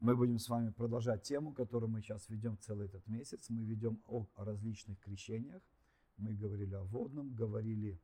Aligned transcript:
Мы 0.00 0.14
будем 0.14 0.38
с 0.38 0.48
вами 0.48 0.70
продолжать 0.70 1.24
тему, 1.24 1.52
которую 1.52 1.90
мы 1.90 2.00
сейчас 2.00 2.28
ведем 2.28 2.56
целый 2.58 2.86
этот 2.86 3.04
месяц. 3.08 3.48
Мы 3.48 3.64
ведем 3.64 4.00
о 4.06 4.26
различных 4.36 5.00
крещениях. 5.00 5.60
Мы 6.16 6.34
говорили 6.34 6.74
о 6.74 6.84
водном, 6.84 7.34
говорили 7.34 8.00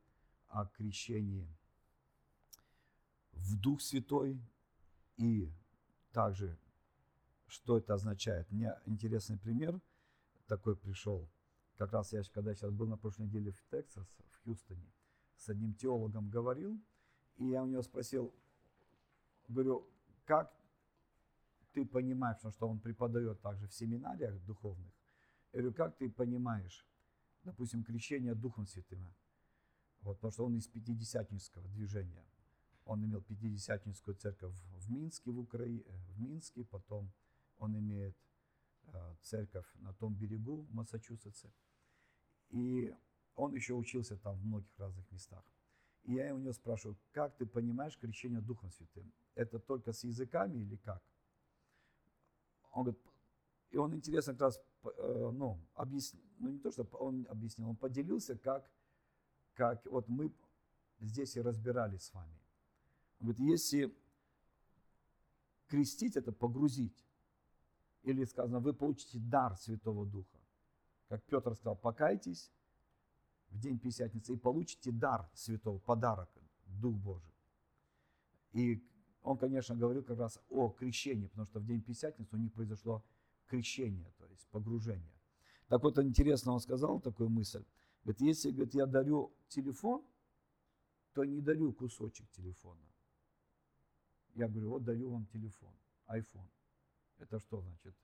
о 0.49 0.65
крещении 0.65 1.47
в 3.31 3.57
Дух 3.57 3.81
Святой 3.81 4.41
и 5.15 5.49
также, 6.11 6.57
что 7.47 7.77
это 7.77 7.93
означает. 7.93 8.51
Мне 8.51 8.73
интересный 8.85 9.37
пример 9.37 9.79
такой 10.47 10.75
пришел. 10.75 11.29
Как 11.77 11.93
раз 11.93 12.11
я, 12.11 12.23
когда 12.33 12.53
сейчас 12.53 12.71
был 12.71 12.87
на 12.87 12.97
прошлой 12.97 13.27
неделе 13.27 13.51
в 13.51 13.63
Тексас, 13.69 14.07
в 14.29 14.43
Хьюстоне, 14.43 14.91
с 15.37 15.47
одним 15.49 15.73
теологом 15.73 16.29
говорил, 16.29 16.77
и 17.37 17.47
я 17.47 17.63
у 17.63 17.67
него 17.67 17.81
спросил, 17.81 18.33
говорю, 19.47 19.87
как 20.25 20.54
ты 21.75 21.85
понимаешь, 21.85 22.37
потому 22.37 22.53
что 22.53 22.69
он 22.69 22.79
преподает 22.79 23.41
также 23.41 23.67
в 23.67 23.73
семинариях 23.73 24.41
духовных, 24.45 24.93
я 25.51 25.59
говорю, 25.59 25.75
как 25.75 25.97
ты 25.97 26.09
понимаешь, 26.09 26.87
допустим, 27.43 27.83
крещение 27.83 28.33
Духом 28.33 28.65
Святым, 28.65 29.13
вот, 30.01 30.17
потому 30.17 30.31
что 30.31 30.45
он 30.45 30.57
из 30.57 30.67
пятидесятнического 30.67 31.67
движения, 31.67 32.25
он 32.85 33.03
имел 33.03 33.21
пятидесятническую 33.21 34.15
церковь 34.15 34.55
в 34.77 34.91
Минске, 34.91 35.31
в, 35.31 35.39
Украине, 35.39 35.83
в 35.85 36.21
Минске, 36.21 36.63
потом 36.63 37.11
он 37.57 37.77
имеет 37.77 38.15
э, 38.83 39.15
церковь 39.21 39.67
на 39.75 39.93
том 39.93 40.15
берегу 40.15 40.61
в 40.61 40.73
Массачусетсе, 40.73 41.51
и 42.51 42.95
он 43.35 43.53
еще 43.53 43.73
учился 43.73 44.17
там 44.17 44.37
в 44.37 44.45
многих 44.45 44.79
разных 44.79 45.11
местах. 45.11 45.43
И 46.03 46.13
я 46.13 46.33
у 46.33 46.37
него 46.37 46.53
спрашиваю, 46.53 46.97
как 47.11 47.35
ты 47.35 47.45
понимаешь 47.45 47.97
крещение 47.97 48.39
Духом 48.39 48.71
Святым? 48.71 49.11
Это 49.33 49.59
только 49.59 49.91
с 49.91 50.03
языками 50.03 50.59
или 50.59 50.77
как? 50.77 51.03
Он 52.75 52.83
говорит, 52.83 53.01
и 53.71 53.77
он 53.77 53.95
интересно 53.95 54.33
как 54.33 54.41
раз, 54.41 54.61
э, 54.83 55.31
ну, 55.33 55.59
объяснил, 55.73 56.21
ну 56.39 56.49
не 56.49 56.59
то, 56.59 56.71
что 56.71 56.83
он 56.99 57.25
объяснил, 57.29 57.69
он 57.69 57.77
поделился, 57.77 58.37
как, 58.37 58.69
как 59.53 59.85
вот 59.85 60.07
мы 60.09 60.31
здесь 60.99 61.37
и 61.37 61.41
разбирались 61.41 62.03
с 62.03 62.13
вами. 62.13 62.37
Он 63.19 63.27
говорит, 63.27 63.39
если 63.39 63.97
крестить, 65.67 66.17
это 66.17 66.33
погрузить. 66.33 67.05
Или 68.03 68.25
сказано, 68.25 68.59
вы 68.59 68.73
получите 68.73 69.19
дар 69.19 69.55
Святого 69.57 70.05
Духа. 70.05 70.37
Как 71.07 71.23
Петр 71.23 71.55
сказал, 71.55 71.77
покайтесь 71.77 72.51
в 73.49 73.57
день 73.57 73.79
Пятидесятницы 73.79 74.33
и 74.33 74.37
получите 74.37 74.91
дар 74.91 75.29
Святого, 75.33 75.79
подарок, 75.79 76.29
Дух 76.65 76.97
Божий. 76.97 77.33
И 78.51 78.85
он, 79.25 79.37
конечно, 79.37 79.75
говорил 79.75 80.03
как 80.03 80.19
раз 80.19 80.39
о 80.49 80.69
крещении, 80.69 81.27
потому 81.27 81.47
что 81.47 81.59
в 81.59 81.65
день 81.65 81.81
Пятидесятницы 81.81 82.35
у 82.35 82.39
них 82.39 82.53
произошло 82.53 83.03
крещение, 83.47 84.11
то 84.19 84.25
есть 84.27 84.47
погружение. 84.51 85.19
Так 85.67 85.81
вот, 85.81 85.97
интересно, 85.97 86.53
он 86.53 86.59
сказал 86.59 86.99
такую 86.99 87.29
мысль. 87.29 87.65
Говорит, 88.03 88.21
если 88.21 88.51
говорит, 88.51 88.75
я 88.75 88.85
дарю 88.85 89.33
телефон, 89.47 90.05
то 91.13 91.25
не 91.25 91.41
дарю 91.41 91.73
кусочек 91.73 92.29
телефона. 92.29 92.85
Я 94.35 94.47
говорю, 94.47 94.69
вот 94.69 94.83
даю 94.83 95.09
вам 95.09 95.25
телефон, 95.25 95.73
iPhone. 96.07 96.47
Это 97.17 97.39
что 97.39 97.61
значит? 97.61 97.95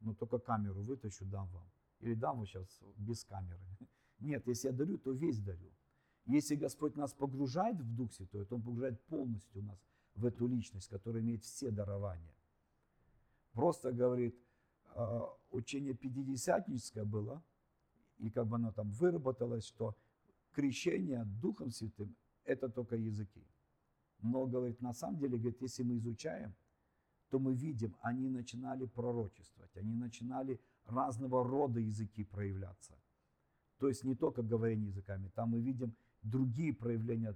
Ну, 0.00 0.14
только 0.14 0.38
камеру 0.38 0.82
вытащу, 0.82 1.24
дам 1.24 1.48
вам. 1.52 1.70
Или 2.00 2.14
дам 2.14 2.36
вам 2.36 2.46
сейчас 2.46 2.82
без 2.98 3.24
камеры. 3.24 3.64
Нет, 4.20 4.46
если 4.46 4.68
я 4.68 4.74
дарю, 4.74 4.98
то 4.98 5.12
весь 5.12 5.40
дарю. 5.40 5.72
Если 6.26 6.54
Господь 6.54 6.96
нас 6.96 7.14
погружает 7.14 7.80
в 7.80 7.96
Дух 7.96 8.12
Святой, 8.12 8.44
то 8.44 8.56
Он 8.56 8.62
погружает 8.62 9.00
полностью 9.06 9.62
нас 9.62 9.78
в 10.16 10.24
эту 10.24 10.46
личность, 10.46 10.88
которая 10.88 11.22
имеет 11.22 11.44
все 11.44 11.70
дарования. 11.70 12.34
Просто 13.52 13.92
говорит, 13.92 14.34
а, 14.94 15.28
учение 15.50 15.94
пятидесятническое 15.94 17.04
было, 17.04 17.42
и 18.18 18.30
как 18.30 18.46
бы 18.46 18.56
оно 18.56 18.72
там 18.72 18.90
выработалось, 18.90 19.66
что 19.66 19.94
крещение 20.52 21.24
Духом 21.24 21.70
Святым– 21.70 22.16
это 22.44 22.68
только 22.68 22.96
языки. 22.96 23.46
Но, 24.22 24.46
говорит, 24.46 24.80
на 24.80 24.94
самом 24.94 25.18
деле, 25.18 25.36
говорит, 25.36 25.60
если 25.60 25.82
мы 25.82 25.96
изучаем, 25.98 26.54
то 27.28 27.38
мы 27.38 27.54
видим, 27.54 27.94
они 28.00 28.28
начинали 28.28 28.86
пророчествовать, 28.86 29.76
они 29.76 29.94
начинали 29.94 30.60
разного 30.86 31.44
рода 31.44 31.80
языки 31.80 32.24
проявляться. 32.24 32.94
То 33.78 33.88
есть 33.88 34.04
не 34.04 34.14
только 34.14 34.42
говорение 34.42 34.88
языками, 34.88 35.30
там 35.34 35.50
мы 35.50 35.60
видим 35.60 35.94
другие 36.22 36.72
проявления 36.72 37.34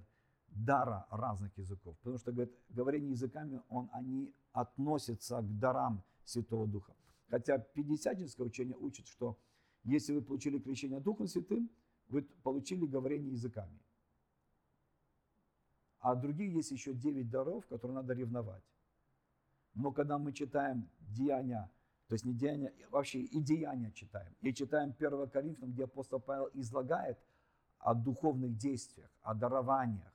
дара 0.51 1.07
разных 1.09 1.57
языков. 1.57 1.97
Потому 1.97 2.17
что, 2.17 2.31
говорит, 2.31 2.53
говорение 2.69 3.11
языками, 3.11 3.61
он, 3.69 3.89
они 3.93 4.33
относятся 4.51 5.41
к 5.41 5.59
дарам 5.59 6.03
Святого 6.25 6.67
Духа. 6.67 6.93
Хотя 7.29 7.57
пятидесятническое 7.57 8.45
учение 8.45 8.75
учит, 8.75 9.07
что 9.07 9.37
если 9.83 10.13
вы 10.13 10.21
получили 10.21 10.59
крещение 10.59 10.99
Духом 10.99 11.27
Святым, 11.27 11.69
вы 12.09 12.23
получили 12.43 12.85
говорение 12.85 13.31
языками. 13.31 13.79
А 15.99 16.15
другие 16.15 16.51
есть 16.51 16.71
еще 16.71 16.93
девять 16.93 17.29
даров, 17.29 17.65
которые 17.67 17.95
надо 17.95 18.13
ревновать. 18.13 18.63
Но 19.73 19.91
когда 19.91 20.17
мы 20.17 20.33
читаем 20.33 20.89
деяния, 20.99 21.71
то 22.07 22.15
есть 22.15 22.25
не 22.25 22.33
деяния, 22.33 22.73
вообще 22.89 23.21
и 23.21 23.39
деяния 23.39 23.91
читаем, 23.91 24.35
и 24.41 24.53
читаем 24.53 24.93
1 24.97 25.29
Коринфянам, 25.29 25.71
где 25.71 25.85
апостол 25.85 26.19
Павел 26.19 26.49
излагает 26.53 27.17
о 27.79 27.93
духовных 27.93 28.57
действиях, 28.57 29.09
о 29.21 29.33
дарованиях, 29.33 30.11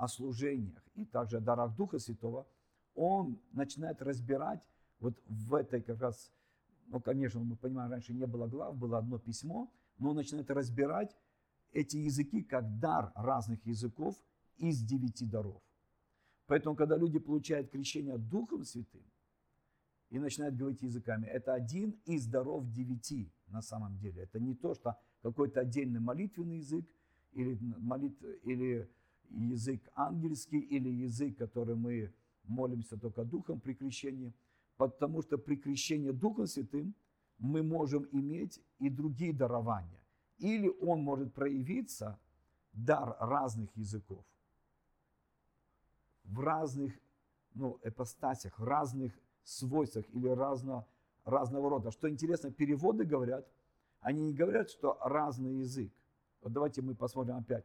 о 0.00 0.08
служениях 0.08 0.82
и 0.94 1.04
также 1.04 1.36
о 1.36 1.40
дарах 1.40 1.76
Духа 1.76 1.98
Святого, 1.98 2.46
он 2.94 3.38
начинает 3.52 4.00
разбирать 4.00 4.62
вот 4.98 5.14
в 5.28 5.54
этой 5.54 5.82
как 5.82 6.00
раз, 6.00 6.32
ну, 6.86 7.00
конечно, 7.00 7.40
мы 7.40 7.54
понимаем, 7.54 7.90
раньше 7.90 8.14
не 8.14 8.26
было 8.26 8.46
глав, 8.46 8.74
было 8.76 8.98
одно 8.98 9.18
письмо, 9.18 9.70
но 9.98 10.10
он 10.10 10.16
начинает 10.16 10.50
разбирать 10.50 11.14
эти 11.72 11.98
языки 11.98 12.42
как 12.42 12.78
дар 12.78 13.12
разных 13.14 13.64
языков 13.66 14.16
из 14.56 14.82
девяти 14.82 15.26
даров. 15.26 15.62
Поэтому, 16.46 16.76
когда 16.76 16.96
люди 16.96 17.18
получают 17.18 17.70
крещение 17.70 18.16
Духом 18.16 18.64
Святым 18.64 19.04
и 20.08 20.18
начинают 20.18 20.56
говорить 20.56 20.80
языками, 20.80 21.26
это 21.26 21.52
один 21.52 21.90
из 22.06 22.26
даров 22.26 22.72
девяти 22.72 23.30
на 23.48 23.60
самом 23.60 23.98
деле. 23.98 24.22
Это 24.22 24.40
не 24.40 24.54
то, 24.54 24.74
что 24.74 24.96
какой-то 25.20 25.60
отдельный 25.60 26.00
молитвенный 26.00 26.56
язык 26.56 26.86
или, 27.32 27.58
молит, 27.78 28.18
или 28.44 28.90
язык 29.30 29.82
ангельский 29.94 30.60
или 30.60 30.88
язык, 30.88 31.36
который 31.38 31.74
мы 31.74 32.12
молимся 32.44 32.96
только 32.96 33.24
Духом 33.24 33.60
при 33.60 33.74
крещении, 33.74 34.32
потому 34.76 35.22
что 35.22 35.38
при 35.38 35.56
крещении 35.56 36.10
Духом 36.10 36.46
Святым 36.46 36.94
мы 37.38 37.62
можем 37.62 38.06
иметь 38.12 38.60
и 38.78 38.90
другие 38.90 39.32
дарования. 39.32 40.02
Или 40.38 40.68
он 40.80 41.02
может 41.02 41.32
проявиться, 41.34 42.18
дар 42.72 43.16
разных 43.18 43.74
языков, 43.76 44.24
в 46.24 46.40
разных 46.40 46.92
ну, 47.54 47.78
эпостасях, 47.82 48.58
в 48.58 48.64
разных 48.64 49.12
свойствах 49.42 50.04
или 50.10 50.28
разно, 50.28 50.86
разного 51.24 51.70
рода. 51.70 51.90
Что 51.90 52.08
интересно, 52.08 52.52
переводы 52.52 53.04
говорят, 53.04 53.46
они 54.00 54.22
не 54.22 54.32
говорят, 54.32 54.70
что 54.70 54.98
разный 55.02 55.56
язык. 55.56 55.92
Вот 56.42 56.52
давайте 56.52 56.80
мы 56.80 56.94
посмотрим 56.94 57.36
опять. 57.36 57.64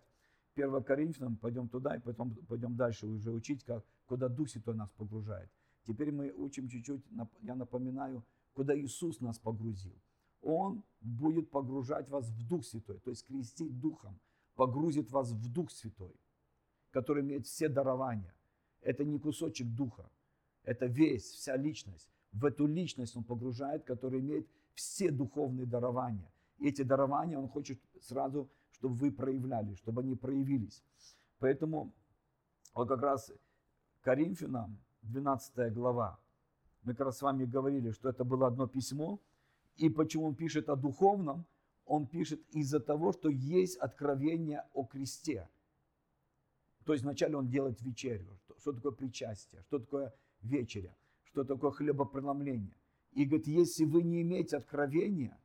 1 0.56 0.84
Коринфянам, 0.84 1.36
пойдем 1.36 1.68
туда 1.68 1.96
и 1.96 2.00
потом 2.00 2.34
пойдем 2.48 2.76
дальше 2.76 3.08
уже 3.08 3.32
учить, 3.32 3.64
как, 3.64 3.84
куда 4.06 4.30
Дух 4.30 4.50
Святой 4.50 4.76
нас 4.76 4.90
погружает. 4.92 5.50
Теперь 5.86 6.12
мы 6.12 6.32
учим 6.32 6.68
чуть-чуть, 6.70 7.04
я 7.42 7.56
напоминаю, 7.56 8.24
куда 8.54 8.78
Иисус 8.78 9.20
нас 9.20 9.38
погрузил. 9.38 9.94
Он 10.42 10.84
будет 11.02 11.50
погружать 11.50 12.10
вас 12.10 12.30
в 12.30 12.48
Дух 12.48 12.66
Святой, 12.66 13.00
то 13.00 13.10
есть 13.10 13.26
крестить 13.26 13.80
Духом, 13.80 14.20
погрузит 14.56 15.12
вас 15.12 15.32
в 15.32 15.52
Дух 15.52 15.72
Святой, 15.72 16.16
который 16.92 17.22
имеет 17.22 17.46
все 17.46 17.68
дарования. 17.68 18.34
Это 18.82 19.04
не 19.04 19.20
кусочек 19.20 19.68
Духа, 19.68 20.10
это 20.64 20.86
весь, 20.86 21.26
вся 21.26 21.58
личность. 21.58 22.10
В 22.32 22.46
эту 22.46 22.66
личность 22.66 23.16
Он 23.16 23.24
погружает, 23.24 23.84
которая 23.84 24.22
имеет 24.22 24.48
все 24.74 25.12
духовные 25.12 25.66
дарования. 25.66 26.32
И 26.60 26.68
эти 26.68 26.84
дарования 26.84 27.38
Он 27.38 27.48
хочет 27.48 27.80
сразу 28.02 28.50
чтобы 28.76 28.96
вы 28.96 29.12
проявляли, 29.12 29.74
чтобы 29.76 30.02
они 30.02 30.16
проявились. 30.16 30.84
Поэтому 31.40 31.94
вот 32.74 32.88
как 32.88 33.02
раз 33.02 33.32
Коринфянам, 34.02 34.78
12 35.04 35.74
глава, 35.74 36.20
мы 36.84 36.94
как 36.94 37.08
раз 37.08 37.18
с 37.18 37.22
вами 37.22 37.46
говорили, 37.46 37.92
что 37.92 38.10
это 38.10 38.24
было 38.24 38.48
одно 38.48 38.68
письмо, 38.68 39.20
и 39.78 39.90
почему 39.90 40.28
он 40.28 40.36
пишет 40.36 40.70
о 40.70 40.76
духовном, 40.76 41.46
он 41.86 42.08
пишет 42.08 42.42
из-за 42.50 42.80
того, 42.80 43.14
что 43.14 43.30
есть 43.30 43.78
откровение 43.78 44.64
о 44.74 44.86
кресте. 44.86 45.48
То 46.86 46.94
есть 46.94 47.04
вначале 47.04 47.38
он 47.38 47.48
делает 47.48 47.82
вечерю. 47.82 48.40
Что 48.58 48.74
такое 48.74 48.92
причастие, 48.92 49.62
что 49.64 49.80
такое 49.80 50.14
вечеря, 50.42 50.96
что 51.24 51.44
такое 51.44 51.72
хлебопреломление. 51.72 52.76
И 53.12 53.26
говорит, 53.26 53.48
если 53.48 53.86
вы 53.86 54.04
не 54.04 54.22
имеете 54.22 54.58
откровения, 54.58 55.40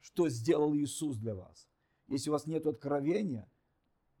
что 0.00 0.28
сделал 0.28 0.74
Иисус 0.74 1.16
для 1.16 1.34
вас– 1.34 1.68
если 2.08 2.30
у 2.30 2.32
вас 2.32 2.46
нет 2.46 2.66
откровения, 2.66 3.48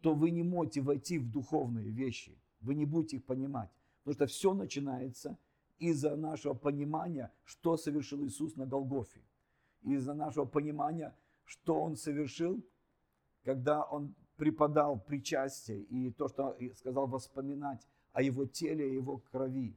то 0.00 0.14
вы 0.14 0.30
не 0.30 0.42
можете 0.42 0.80
войти 0.80 1.18
в 1.18 1.30
духовные 1.30 1.90
вещи, 1.90 2.38
вы 2.60 2.74
не 2.74 2.86
будете 2.86 3.16
их 3.16 3.24
понимать. 3.24 3.70
Потому 4.02 4.14
что 4.14 4.26
все 4.26 4.54
начинается 4.54 5.38
из-за 5.78 6.16
нашего 6.16 6.54
понимания, 6.54 7.32
что 7.44 7.76
совершил 7.76 8.24
Иисус 8.24 8.56
на 8.56 8.66
Голгофе. 8.66 9.20
Из-за 9.82 10.14
нашего 10.14 10.44
понимания, 10.44 11.16
что 11.44 11.80
Он 11.80 11.96
совершил, 11.96 12.62
когда 13.44 13.82
Он 13.82 14.14
преподал 14.36 14.98
причастие 14.98 15.82
и 15.82 16.10
то, 16.10 16.28
что 16.28 16.56
сказал 16.74 17.06
воспоминать 17.06 17.86
о 18.12 18.22
Его 18.22 18.46
теле 18.46 18.90
и 18.90 18.94
Его 18.94 19.18
крови. 19.18 19.76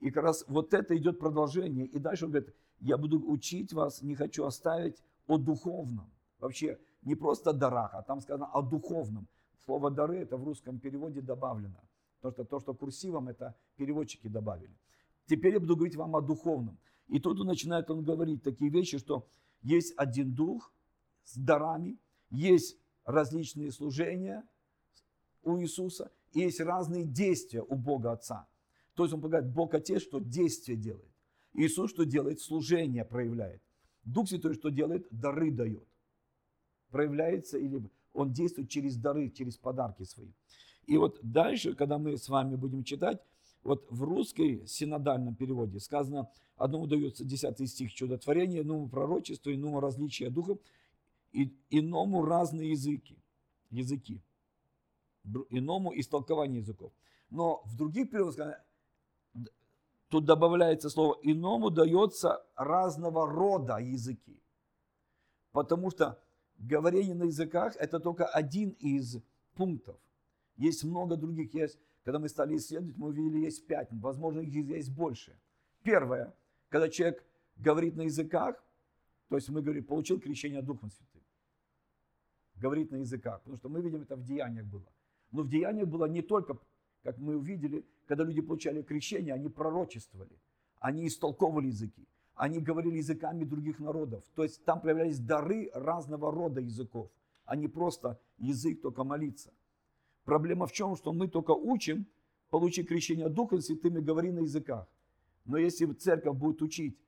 И 0.00 0.10
как 0.10 0.24
раз 0.24 0.44
вот 0.48 0.74
это 0.74 0.96
идет 0.96 1.18
продолжение. 1.18 1.86
И 1.86 1.98
дальше 1.98 2.26
он 2.26 2.32
говорит, 2.32 2.54
я 2.80 2.98
буду 2.98 3.18
учить 3.30 3.72
вас, 3.72 4.02
не 4.02 4.14
хочу 4.14 4.44
оставить 4.44 5.02
о 5.26 5.38
духовном. 5.38 6.10
Вообще 6.38 6.78
не 7.04 7.14
просто 7.14 7.52
дарах, 7.52 7.94
а 7.94 8.02
там 8.02 8.20
сказано 8.20 8.46
о 8.46 8.62
духовном. 8.62 9.26
Слово 9.64 9.90
«дары» 9.90 10.18
это 10.18 10.36
в 10.36 10.44
русском 10.44 10.78
переводе 10.78 11.20
добавлено. 11.20 11.80
Потому 12.20 12.32
что 12.32 12.44
то, 12.44 12.60
что 12.60 12.74
курсивом, 12.74 13.28
это 13.28 13.54
переводчики 13.76 14.28
добавили. 14.28 14.74
Теперь 15.26 15.54
я 15.54 15.60
буду 15.60 15.76
говорить 15.76 15.96
вам 15.96 16.16
о 16.16 16.20
духовном. 16.20 16.78
И 17.08 17.20
тут 17.20 17.40
он 17.40 17.46
начинает 17.46 17.90
он 17.90 18.02
говорить 18.02 18.42
такие 18.42 18.70
вещи, 18.70 18.98
что 18.98 19.26
есть 19.62 19.94
один 19.96 20.34
дух 20.34 20.72
с 21.24 21.36
дарами, 21.36 21.98
есть 22.30 22.78
различные 23.04 23.72
служения 23.72 24.42
у 25.42 25.58
Иисуса, 25.58 26.10
и 26.32 26.40
есть 26.40 26.60
разные 26.60 27.04
действия 27.04 27.62
у 27.62 27.76
Бога 27.76 28.12
Отца. 28.12 28.46
То 28.94 29.04
есть 29.04 29.14
он 29.14 29.20
говорит, 29.20 29.50
Бог 29.50 29.74
Отец, 29.74 30.02
что 30.02 30.18
действие 30.18 30.76
делает. 30.76 31.10
Иисус 31.52 31.90
что 31.90 32.04
делает? 32.04 32.40
Служение 32.40 33.04
проявляет. 33.04 33.62
Дух 34.04 34.28
Святой 34.28 34.54
что 34.54 34.70
делает? 34.70 35.06
Дары 35.10 35.50
дает. 35.50 35.86
Проявляется 36.94 37.58
или 37.58 37.82
он 38.12 38.32
действует 38.32 38.68
через 38.68 38.96
дары, 38.96 39.28
через 39.28 39.56
подарки 39.56 40.04
свои. 40.04 40.28
И 40.86 40.96
вот 40.96 41.18
дальше, 41.22 41.74
когда 41.74 41.98
мы 41.98 42.16
с 42.16 42.28
вами 42.28 42.54
будем 42.54 42.84
читать, 42.84 43.20
вот 43.64 43.84
в 43.90 44.04
русской 44.04 44.64
синодальном 44.68 45.34
переводе 45.34 45.80
сказано, 45.80 46.30
одному 46.56 46.86
дается 46.86 47.24
10 47.24 47.68
стих 47.68 47.92
чудотворения, 47.92 48.60
иному 48.60 48.88
пророчество, 48.88 49.52
иному 49.52 49.80
различие 49.80 50.30
духов, 50.30 50.58
и 51.32 51.52
иному 51.68 52.24
разные 52.24 52.70
языки, 52.70 53.18
языки, 53.70 54.22
иному 55.50 55.98
истолкование 55.98 56.60
языков. 56.60 56.92
Но 57.28 57.62
в 57.64 57.74
других 57.76 58.08
переводах 58.08 58.34
сказано, 58.34 58.62
тут 60.10 60.26
добавляется 60.26 60.90
слово 60.90 61.18
иному 61.22 61.70
дается 61.70 62.46
разного 62.54 63.26
рода 63.26 63.78
языки. 63.78 64.38
Потому 65.50 65.90
что 65.90 66.20
говорение 66.58 67.14
на 67.14 67.24
языках 67.24 67.76
это 67.76 68.00
только 68.00 68.26
один 68.26 68.70
из 68.80 69.18
пунктов. 69.54 69.96
Есть 70.56 70.84
много 70.84 71.16
других. 71.16 71.54
Есть, 71.54 71.78
когда 72.04 72.18
мы 72.18 72.28
стали 72.28 72.56
исследовать, 72.56 72.96
мы 72.96 73.08
увидели, 73.08 73.44
есть 73.44 73.66
пять. 73.66 73.88
Возможно, 73.90 74.40
их 74.40 74.54
есть 74.54 74.90
больше. 74.90 75.36
Первое, 75.82 76.34
когда 76.68 76.88
человек 76.88 77.24
говорит 77.56 77.96
на 77.96 78.02
языках, 78.02 78.62
то 79.28 79.36
есть 79.36 79.48
мы 79.48 79.62
говорим, 79.62 79.84
получил 79.84 80.20
крещение 80.20 80.62
Духом 80.62 80.90
Святым. 80.90 81.22
Говорит 82.56 82.90
на 82.90 82.96
языках. 82.96 83.40
Потому 83.40 83.56
что 83.56 83.68
мы 83.68 83.80
видим, 83.80 84.02
это 84.02 84.16
в 84.16 84.22
деяниях 84.22 84.66
было. 84.66 84.86
Но 85.32 85.42
в 85.42 85.48
деяниях 85.48 85.88
было 85.88 86.06
не 86.06 86.22
только 86.22 86.58
как 87.04 87.18
мы 87.18 87.36
увидели, 87.36 87.84
когда 88.06 88.24
люди 88.24 88.40
получали 88.40 88.82
крещение, 88.82 89.34
они 89.34 89.48
пророчествовали, 89.48 90.40
они 90.80 91.06
истолковывали 91.06 91.66
языки, 91.66 92.08
они 92.34 92.58
говорили 92.58 92.96
языками 92.96 93.44
других 93.44 93.78
народов. 93.78 94.24
То 94.34 94.42
есть 94.42 94.64
там 94.64 94.80
появлялись 94.80 95.18
дары 95.18 95.70
разного 95.74 96.32
рода 96.32 96.60
языков, 96.60 97.10
а 97.44 97.56
не 97.56 97.68
просто 97.68 98.18
язык 98.38 98.82
только 98.82 99.04
молиться. 99.04 99.52
Проблема 100.24 100.66
в 100.66 100.72
чем, 100.72 100.96
что 100.96 101.12
мы 101.12 101.28
только 101.28 101.52
учим, 101.52 102.06
получи 102.50 102.82
крещение 102.82 103.28
Духом 103.28 103.60
Святым 103.60 103.98
и 103.98 104.00
говори 104.00 104.32
на 104.32 104.40
языках. 104.40 104.88
Но 105.44 105.58
если 105.58 105.86
церковь 105.92 106.36
будет 106.36 106.62
учить, 106.62 106.98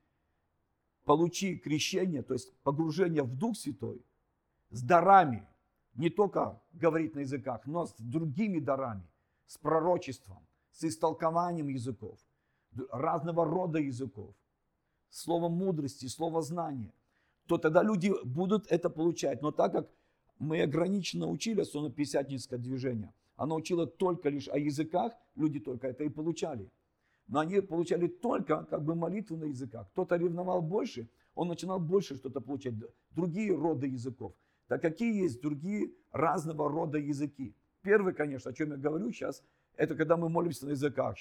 получи 1.05 1.57
крещение, 1.57 2.23
то 2.23 2.35
есть 2.35 2.53
погружение 2.63 3.23
в 3.23 3.37
Дух 3.37 3.57
Святой, 3.57 4.05
с 4.71 4.83
дарами, 4.83 5.49
не 5.95 6.11
только 6.11 6.61
говорить 6.73 7.15
на 7.15 7.21
языках, 7.21 7.67
но 7.67 7.87
с 7.87 7.95
другими 7.99 8.59
дарами, 8.59 9.09
с 9.47 9.57
пророчеством, 9.57 10.47
с 10.73 10.85
истолкованием 10.85 11.69
языков, 11.69 12.19
разного 12.91 13.47
рода 13.47 13.79
языков, 13.79 14.35
словом 15.17 15.53
мудрости, 15.53 16.07
слово 16.07 16.43
знания, 16.43 16.93
то 17.47 17.59
тогда 17.59 17.83
люди 17.83 18.13
будут 18.25 18.67
это 18.71 18.91
получать. 18.91 19.43
Но 19.43 19.51
так 19.51 19.73
как 19.73 19.89
мы 20.39 20.63
ограниченно 20.63 21.29
учили, 21.29 21.61
особенно 21.61 21.91
пятидесятническое 21.91 22.59
движение, 22.59 23.13
оно 23.37 23.57
учило 23.57 23.87
только 23.87 24.29
лишь 24.29 24.49
о 24.49 24.59
языках, 24.59 25.13
люди 25.37 25.61
только 25.61 25.87
это 25.87 26.05
и 26.05 26.09
получали. 26.09 26.71
Но 27.29 27.41
они 27.41 27.61
получали 27.61 28.09
только 28.09 28.65
как 28.65 28.85
бы 28.85 28.95
молитву 28.95 29.37
на 29.37 29.45
языках. 29.45 29.89
Кто-то 29.93 30.17
ревновал 30.17 30.63
больше, 30.63 31.09
он 31.35 31.49
начинал 31.49 31.81
больше 31.81 32.17
что-то 32.17 32.41
получать, 32.41 32.75
другие 33.11 33.55
роды 33.55 33.87
языков. 33.87 34.33
Так 34.69 34.83
какие 34.83 35.23
есть 35.23 35.41
другие 35.41 35.91
разного 36.13 36.69
рода 36.69 36.99
языки? 36.99 37.55
Первый, 37.83 38.15
конечно, 38.15 38.51
о 38.51 38.55
чем 38.55 38.71
я 38.71 38.77
говорю 38.77 39.13
сейчас, 39.13 39.43
это 39.77 39.95
когда 39.95 40.17
мы 40.17 40.29
молимся 40.29 40.67
на 40.67 40.71
языках. 40.71 41.17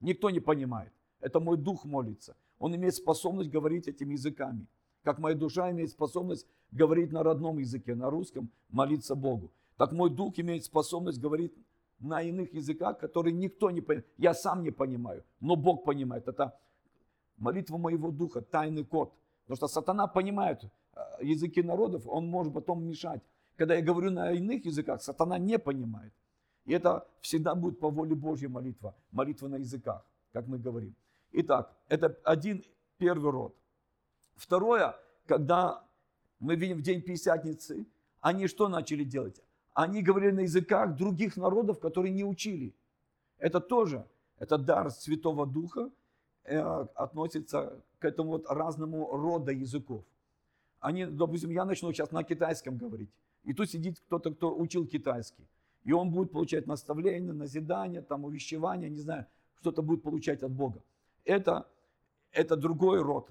Никто 0.00 0.30
не 0.30 0.40
понимает. 0.40 0.92
Это 1.24 1.40
мой 1.40 1.56
дух 1.56 1.86
молится. 1.86 2.36
Он 2.58 2.76
имеет 2.76 2.94
способность 2.94 3.48
говорить 3.48 3.88
этими 3.88 4.12
языками. 4.12 4.66
Как 5.02 5.18
моя 5.18 5.34
душа 5.34 5.70
имеет 5.70 5.90
способность 5.90 6.46
говорить 6.70 7.12
на 7.12 7.22
родном 7.22 7.58
языке, 7.58 7.94
на 7.94 8.10
русском, 8.10 8.50
молиться 8.68 9.14
Богу. 9.14 9.50
Так 9.78 9.92
мой 9.92 10.10
дух 10.10 10.38
имеет 10.38 10.64
способность 10.64 11.18
говорить 11.18 11.54
на 11.98 12.20
иных 12.20 12.52
языках, 12.52 12.98
которые 12.98 13.32
никто 13.32 13.70
не 13.70 13.80
понимает. 13.80 14.06
Я 14.18 14.34
сам 14.34 14.62
не 14.62 14.70
понимаю, 14.70 15.24
но 15.40 15.56
Бог 15.56 15.84
понимает. 15.84 16.28
Это 16.28 16.52
молитва 17.38 17.78
моего 17.78 18.10
духа, 18.10 18.42
тайный 18.42 18.84
код. 18.84 19.14
Потому 19.44 19.56
что 19.56 19.68
сатана 19.68 20.06
понимает 20.06 20.62
э, 20.62 21.24
языки 21.24 21.62
народов, 21.62 22.02
он 22.06 22.26
может 22.26 22.52
потом 22.52 22.84
мешать. 22.84 23.22
Когда 23.56 23.76
я 23.76 23.82
говорю 23.82 24.10
на 24.10 24.30
иных 24.32 24.66
языках, 24.66 25.00
сатана 25.02 25.38
не 25.38 25.58
понимает. 25.58 26.12
И 26.66 26.74
это 26.74 27.06
всегда 27.22 27.54
будет 27.54 27.80
по 27.80 27.88
воле 27.88 28.14
Божьей 28.14 28.48
молитва, 28.48 28.94
молитва 29.10 29.48
на 29.48 29.56
языках, 29.56 30.04
как 30.32 30.46
мы 30.48 30.58
говорим. 30.58 30.94
Итак, 31.36 31.76
это 31.88 32.16
один 32.22 32.62
первый 32.96 33.32
род. 33.32 33.56
Второе, 34.36 34.94
когда 35.26 35.84
мы 36.38 36.54
видим 36.54 36.78
в 36.78 36.82
день 36.82 37.02
Пятидесятницы, 37.02 37.86
они 38.20 38.46
что 38.46 38.68
начали 38.68 39.02
делать? 39.02 39.42
Они 39.72 40.00
говорили 40.00 40.30
на 40.30 40.40
языках 40.40 40.94
других 40.94 41.36
народов, 41.36 41.80
которые 41.80 42.12
не 42.12 42.24
учили. 42.24 42.72
Это 43.38 43.60
тоже, 43.60 44.06
это 44.38 44.58
дар 44.58 44.92
Святого 44.92 45.44
Духа, 45.44 45.90
э, 46.44 46.60
относится 46.94 47.82
к 47.98 48.04
этому 48.04 48.30
вот 48.30 48.46
разному 48.48 49.10
рода 49.16 49.50
языков. 49.50 50.04
Они, 50.78 51.04
допустим, 51.04 51.50
я 51.50 51.64
начну 51.64 51.92
сейчас 51.92 52.12
на 52.12 52.22
китайском 52.22 52.76
говорить. 52.76 53.10
И 53.42 53.52
тут 53.54 53.68
сидит 53.68 53.98
кто-то, 54.06 54.32
кто 54.32 54.56
учил 54.56 54.86
китайский. 54.86 55.48
И 55.82 55.92
он 55.92 56.10
будет 56.12 56.30
получать 56.30 56.68
наставления, 56.68 57.32
назидания, 57.32 58.02
там, 58.02 58.24
увещевания, 58.24 58.88
не 58.88 59.00
знаю, 59.00 59.26
что-то 59.60 59.82
будет 59.82 60.02
получать 60.04 60.44
от 60.44 60.52
Бога. 60.52 60.80
Это, 61.24 61.68
это 62.32 62.56
другой 62.56 63.02
род 63.02 63.30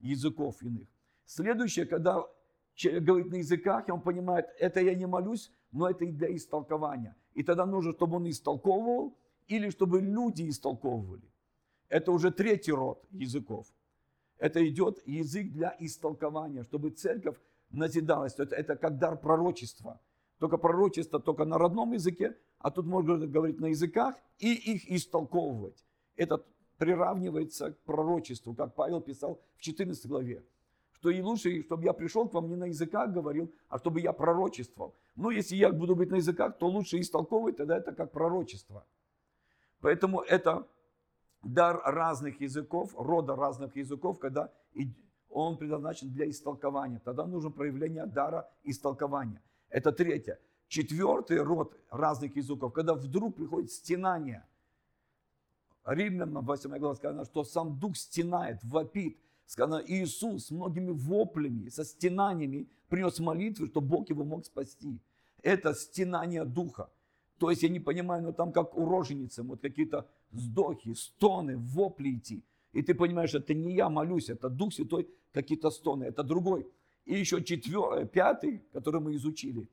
языков 0.00 0.62
иных. 0.62 0.88
Следующее, 1.26 1.86
когда 1.86 2.24
человек 2.74 3.04
говорит 3.04 3.32
на 3.32 3.36
языках, 3.36 3.88
и 3.88 3.92
он 3.92 4.00
понимает, 4.00 4.46
это 4.58 4.80
я 4.80 4.94
не 4.94 5.06
молюсь, 5.06 5.50
но 5.72 5.88
это 5.88 6.04
и 6.04 6.12
для 6.12 6.34
истолкования. 6.34 7.16
И 7.34 7.42
тогда 7.42 7.66
нужно, 7.66 7.92
чтобы 7.92 8.16
он 8.16 8.28
истолковывал, 8.28 9.16
или 9.46 9.70
чтобы 9.70 10.00
люди 10.00 10.48
истолковывали. 10.48 11.30
Это 11.88 12.12
уже 12.12 12.30
третий 12.30 12.72
род 12.72 13.04
языков. 13.10 13.66
Это 14.38 14.66
идет 14.66 15.06
язык 15.06 15.52
для 15.52 15.76
истолкования, 15.78 16.64
чтобы 16.64 16.90
церковь 16.90 17.36
назидалось. 17.70 18.34
Это, 18.38 18.54
это 18.54 18.76
как 18.76 18.98
дар 18.98 19.16
пророчества. 19.16 20.00
Только 20.38 20.58
пророчество 20.58 21.20
только 21.20 21.44
на 21.44 21.58
родном 21.58 21.92
языке, 21.92 22.36
а 22.58 22.70
тут 22.70 22.86
можно 22.86 23.26
говорить 23.26 23.60
на 23.60 23.66
языках 23.66 24.16
и 24.38 24.52
их 24.52 24.90
истолковывать. 24.90 25.84
Это 26.16 26.44
приравнивается 26.78 27.72
к 27.72 27.78
пророчеству, 27.80 28.54
как 28.54 28.74
Павел 28.74 29.00
писал 29.00 29.40
в 29.56 29.60
14 29.60 30.06
главе. 30.06 30.44
Что 30.92 31.10
и 31.10 31.20
лучше, 31.20 31.62
чтобы 31.62 31.84
я 31.84 31.92
пришел 31.92 32.28
к 32.28 32.34
вам 32.34 32.48
не 32.48 32.56
на 32.56 32.64
языках 32.64 33.12
говорил, 33.12 33.52
а 33.68 33.78
чтобы 33.78 34.00
я 34.00 34.12
пророчествовал. 34.12 34.94
Но 35.16 35.30
если 35.30 35.56
я 35.56 35.70
буду 35.70 35.94
говорить 35.94 36.12
на 36.12 36.16
языках, 36.16 36.58
то 36.58 36.66
лучше 36.66 36.98
истолковывать, 36.98 37.56
тогда 37.56 37.76
это 37.76 37.92
как 37.92 38.10
пророчество. 38.10 38.84
Поэтому 39.80 40.20
это 40.20 40.66
дар 41.42 41.80
разных 41.84 42.40
языков, 42.40 42.94
рода 42.96 43.36
разных 43.36 43.76
языков, 43.76 44.18
когда 44.18 44.50
он 45.28 45.58
предназначен 45.58 46.10
для 46.10 46.28
истолкования. 46.30 47.00
Тогда 47.04 47.26
нужно 47.26 47.50
проявление 47.50 48.06
дара 48.06 48.48
истолкования. 48.62 49.42
Это 49.68 49.92
третье. 49.92 50.38
Четвертый 50.68 51.42
род 51.42 51.76
разных 51.90 52.36
языков, 52.36 52.72
когда 52.72 52.94
вдруг 52.94 53.36
приходит 53.36 53.70
стенание. 53.70 54.46
Римлянам 55.84 56.44
8 56.44 56.78
глава 56.78 56.94
сказано, 56.94 57.24
что 57.24 57.44
сам 57.44 57.78
Дух 57.78 57.96
стенает, 57.96 58.64
вопит. 58.64 59.18
Сказано, 59.46 59.82
Иисус 59.86 60.50
многими 60.50 60.90
воплями, 60.90 61.68
со 61.68 61.84
стенаниями 61.84 62.66
принес 62.88 63.18
молитвы, 63.18 63.66
что 63.66 63.80
Бог 63.82 64.08
его 64.08 64.24
мог 64.24 64.46
спасти. 64.46 64.98
Это 65.42 65.74
стенание 65.74 66.44
Духа. 66.44 66.88
То 67.38 67.50
есть 67.50 67.62
я 67.62 67.68
не 67.68 67.80
понимаю, 67.80 68.22
но 68.22 68.32
там 68.32 68.52
как 68.52 68.74
у 68.76 68.86
вот 68.86 69.60
какие-то 69.60 70.08
вздохи, 70.30 70.94
стоны, 70.94 71.58
вопли 71.58 72.14
идти. 72.14 72.42
И 72.72 72.82
ты 72.82 72.94
понимаешь, 72.94 73.34
это 73.34 73.52
не 73.52 73.74
я 73.74 73.90
молюсь, 73.90 74.30
это 74.30 74.48
Дух 74.48 74.72
Святой, 74.72 75.06
какие-то 75.32 75.70
стоны, 75.70 76.04
это 76.04 76.22
другой. 76.22 76.66
И 77.04 77.14
еще 77.14 77.42
четвертый, 77.44 78.06
пятый, 78.06 78.62
который 78.72 79.00
мы 79.00 79.14
изучили, 79.16 79.68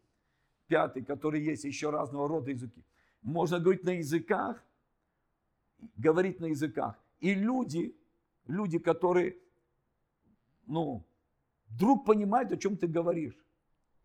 пятый, 0.68 1.04
который 1.04 1.42
есть 1.42 1.64
еще 1.64 1.92
разного 1.92 2.28
рода 2.28 2.52
языки. 2.52 2.84
Можно 3.22 3.60
говорить 3.60 3.84
на 3.84 3.92
языках, 3.92 4.62
говорить 5.98 6.40
на 6.40 6.48
языках. 6.48 6.96
И 7.20 7.34
люди, 7.34 7.96
люди, 8.48 8.80
которые, 8.80 9.38
ну, 10.68 11.04
вдруг 11.70 12.06
понимают, 12.06 12.52
о 12.52 12.58
чем 12.58 12.78
ты 12.78 12.88
говоришь. 12.88 13.38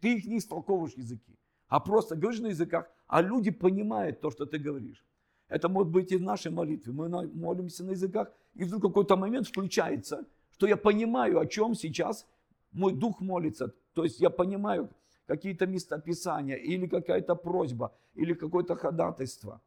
Ты 0.01 0.17
их 0.17 0.27
не 0.27 0.39
истолковываешь 0.39 0.95
языки, 0.97 1.39
а 1.69 1.81
просто 1.81 2.17
говоришь 2.17 2.41
на 2.41 2.49
языках, 2.49 2.87
а 3.07 3.23
люди 3.23 3.51
понимают 3.51 4.21
то, 4.21 4.31
что 4.31 4.45
ты 4.47 4.59
говоришь. 4.59 5.05
Это 5.49 5.69
может 5.69 5.93
быть 5.93 6.13
и 6.13 6.17
в 6.17 6.23
нашей 6.23 6.51
молитве. 6.51 6.93
Мы 6.93 7.09
молимся 7.09 7.85
на 7.85 7.93
языках, 7.93 8.33
и 8.55 8.65
вдруг 8.65 8.83
какой-то 8.83 9.17
момент 9.17 9.47
включается, 9.47 10.27
что 10.53 10.67
я 10.67 10.77
понимаю, 10.77 11.39
о 11.39 11.47
чем 11.47 11.75
сейчас 11.75 12.27
мой 12.73 12.93
дух 12.93 13.21
молится. 13.21 13.73
То 13.95 14.05
есть 14.05 14.21
я 14.21 14.31
понимаю 14.31 14.91
какие-то 15.27 15.67
местописания, 15.67 16.57
или 16.57 16.87
какая-то 16.87 17.35
просьба, 17.35 17.93
или 18.15 18.35
какое-то 18.35 18.77
ходатайство. 18.77 19.61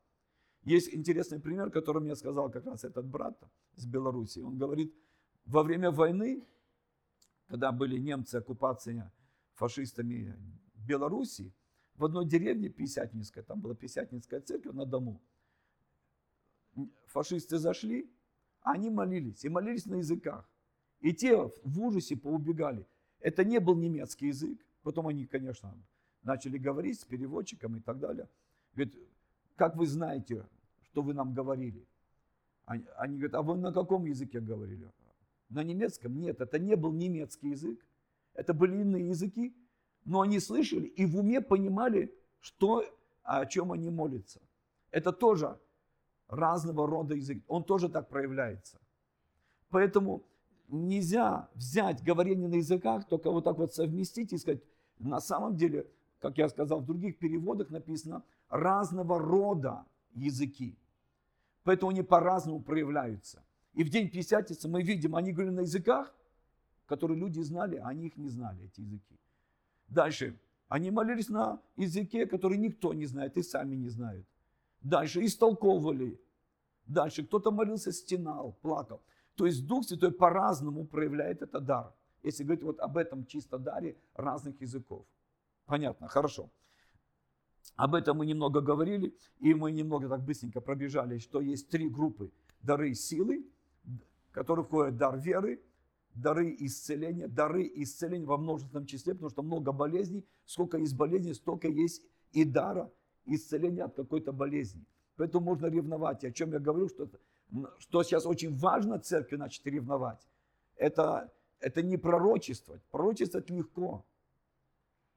Есть 0.69 0.93
интересный 0.93 1.39
пример, 1.39 1.71
который 1.71 1.99
мне 1.99 2.15
сказал 2.15 2.51
как 2.51 2.63
раз 2.67 2.83
этот 2.83 3.03
брат 3.03 3.35
из 3.75 3.87
Беларуси. 3.87 4.37
Он 4.37 4.55
говорит, 4.55 4.93
во 5.45 5.63
время 5.63 5.89
войны, 5.89 6.45
когда 7.47 7.71
были 7.71 7.97
немцы, 7.97 8.35
оккупация 8.35 9.11
фашистами 9.55 10.35
Беларуси, 10.75 11.51
в 11.95 12.05
одной 12.05 12.27
деревне 12.27 12.69
Пятидесятницкой, 12.69 13.41
там 13.41 13.61
была 13.61 13.73
Пятидесятницкая 13.73 14.41
церковь 14.41 14.75
на 14.75 14.85
дому, 14.85 15.19
фашисты 17.07 17.57
зашли, 17.57 18.07
они 18.61 18.91
молились, 18.91 19.43
и 19.45 19.49
молились 19.49 19.87
на 19.87 19.95
языках. 19.95 20.47
И 20.99 21.13
те 21.13 21.35
в 21.63 21.81
ужасе 21.81 22.15
поубегали. 22.15 22.85
Это 23.21 23.43
не 23.43 23.59
был 23.59 23.75
немецкий 23.75 24.27
язык. 24.27 24.63
Потом 24.83 25.07
они, 25.07 25.25
конечно, 25.25 25.75
начали 26.21 26.59
говорить 26.59 26.99
с 26.99 27.05
переводчиком 27.05 27.75
и 27.77 27.79
так 27.79 27.97
далее. 27.97 28.29
Говорит, 28.75 28.95
как 29.55 29.75
вы 29.75 29.87
знаете, 29.87 30.45
что 30.99 31.01
вы 31.01 31.13
нам 31.13 31.33
говорили? 31.33 31.87
Они, 32.65 32.83
они 32.97 33.15
говорят, 33.15 33.35
а 33.35 33.41
вы 33.41 33.55
на 33.55 33.71
каком 33.71 34.05
языке 34.05 34.41
говорили? 34.41 34.91
На 35.49 35.63
немецком? 35.63 36.19
Нет, 36.19 36.41
это 36.41 36.59
не 36.59 36.75
был 36.75 36.91
немецкий 36.91 37.49
язык. 37.51 37.79
Это 38.33 38.53
были 38.53 38.81
иные 38.81 39.07
языки, 39.07 39.53
но 40.05 40.19
они 40.21 40.39
слышали 40.39 40.87
и 40.87 41.05
в 41.05 41.17
уме 41.17 41.41
понимали, 41.41 42.13
что, 42.41 42.83
о 43.23 43.45
чем 43.45 43.71
они 43.71 43.89
молятся. 43.89 44.39
Это 44.91 45.11
тоже 45.11 45.57
разного 46.27 46.87
рода 46.87 47.15
язык. 47.15 47.43
Он 47.47 47.63
тоже 47.63 47.89
так 47.89 48.09
проявляется. 48.09 48.77
Поэтому 49.69 50.21
нельзя 50.67 51.47
взять 51.55 52.03
говорение 52.03 52.49
на 52.49 52.55
языках, 52.55 53.07
только 53.07 53.31
вот 53.31 53.43
так 53.43 53.57
вот 53.57 53.73
совместить 53.73 54.33
и 54.33 54.37
сказать, 54.37 54.61
на 54.99 55.21
самом 55.21 55.55
деле, 55.55 55.85
как 56.19 56.37
я 56.37 56.49
сказал, 56.49 56.81
в 56.81 56.85
других 56.85 57.17
переводах 57.17 57.69
написано 57.69 58.21
разного 58.49 59.17
рода 59.19 59.85
языки. 60.13 60.75
Поэтому 61.63 61.91
они 61.91 62.03
по-разному 62.03 62.61
проявляются. 62.61 63.43
И 63.73 63.83
в 63.83 63.89
день 63.89 64.07
Пятидесятницы 64.07 64.67
мы 64.67 64.81
видим, 64.81 65.15
они 65.15 65.31
говорили 65.31 65.55
на 65.55 65.61
языках, 65.61 66.13
которые 66.85 67.19
люди 67.19 67.39
знали, 67.41 67.77
а 67.77 67.89
они 67.89 68.07
их 68.07 68.17
не 68.17 68.29
знали, 68.29 68.65
эти 68.65 68.81
языки. 68.81 69.19
Дальше. 69.87 70.39
Они 70.67 70.91
молились 70.91 71.29
на 71.29 71.61
языке, 71.77 72.27
который 72.27 72.57
никто 72.57 72.93
не 72.93 73.05
знает 73.05 73.37
и 73.37 73.43
сами 73.43 73.75
не 73.75 73.89
знают. 73.89 74.25
Дальше 74.81 75.25
истолковывали. 75.25 76.19
Дальше 76.85 77.23
кто-то 77.23 77.51
молился, 77.51 77.91
стенал, 77.91 78.57
плакал. 78.61 79.01
То 79.35 79.45
есть 79.45 79.65
Дух 79.65 79.85
Святой 79.85 80.11
по-разному 80.11 80.85
проявляет 80.85 81.41
этот 81.41 81.65
дар. 81.65 81.93
Если 82.23 82.43
говорить 82.43 82.63
вот 82.63 82.79
об 82.79 82.97
этом 82.97 83.25
чисто 83.25 83.57
даре 83.57 83.95
разных 84.13 84.61
языков. 84.61 85.05
Понятно, 85.65 86.07
хорошо. 86.07 86.49
Об 87.79 87.95
этом 87.95 88.17
мы 88.17 88.25
немного 88.25 88.59
говорили, 88.59 89.15
и 89.39 89.53
мы 89.53 89.71
немного 89.71 90.09
так 90.09 90.21
быстренько 90.21 90.59
пробежали, 90.59 91.17
что 91.17 91.39
есть 91.39 91.69
три 91.69 91.87
группы. 91.87 92.29
Дары 92.61 92.93
силы, 92.93 93.45
которые 94.31 94.65
входят 94.65 94.97
дар 94.97 95.17
веры, 95.17 95.61
дары 96.13 96.53
исцеления, 96.59 97.29
дары 97.29 97.71
исцеления 97.75 98.25
во 98.25 98.37
множественном 98.37 98.85
числе, 98.85 99.13
потому 99.13 99.29
что 99.29 99.43
много 99.43 99.71
болезней, 99.71 100.25
сколько 100.45 100.77
есть 100.77 100.97
болезней, 100.97 101.33
столько 101.33 101.69
есть 101.69 102.03
и 102.33 102.43
дара 102.43 102.91
исцеления 103.25 103.85
от 103.85 103.95
какой-то 103.95 104.33
болезни. 104.33 104.83
Поэтому 105.15 105.45
можно 105.45 105.67
ревновать. 105.67 106.25
И 106.25 106.27
о 106.27 106.31
чем 106.33 106.51
я 106.51 106.59
говорю, 106.59 106.89
что, 106.89 107.09
что 107.77 108.03
сейчас 108.03 108.25
очень 108.25 108.57
важно 108.57 108.99
церкви 108.99 109.37
начать 109.37 109.65
ревновать. 109.65 110.27
Это, 110.75 111.31
это 111.61 111.81
не 111.81 111.95
пророчествовать. 111.95 112.81
Пророчествовать 112.91 113.49
легко. 113.49 114.03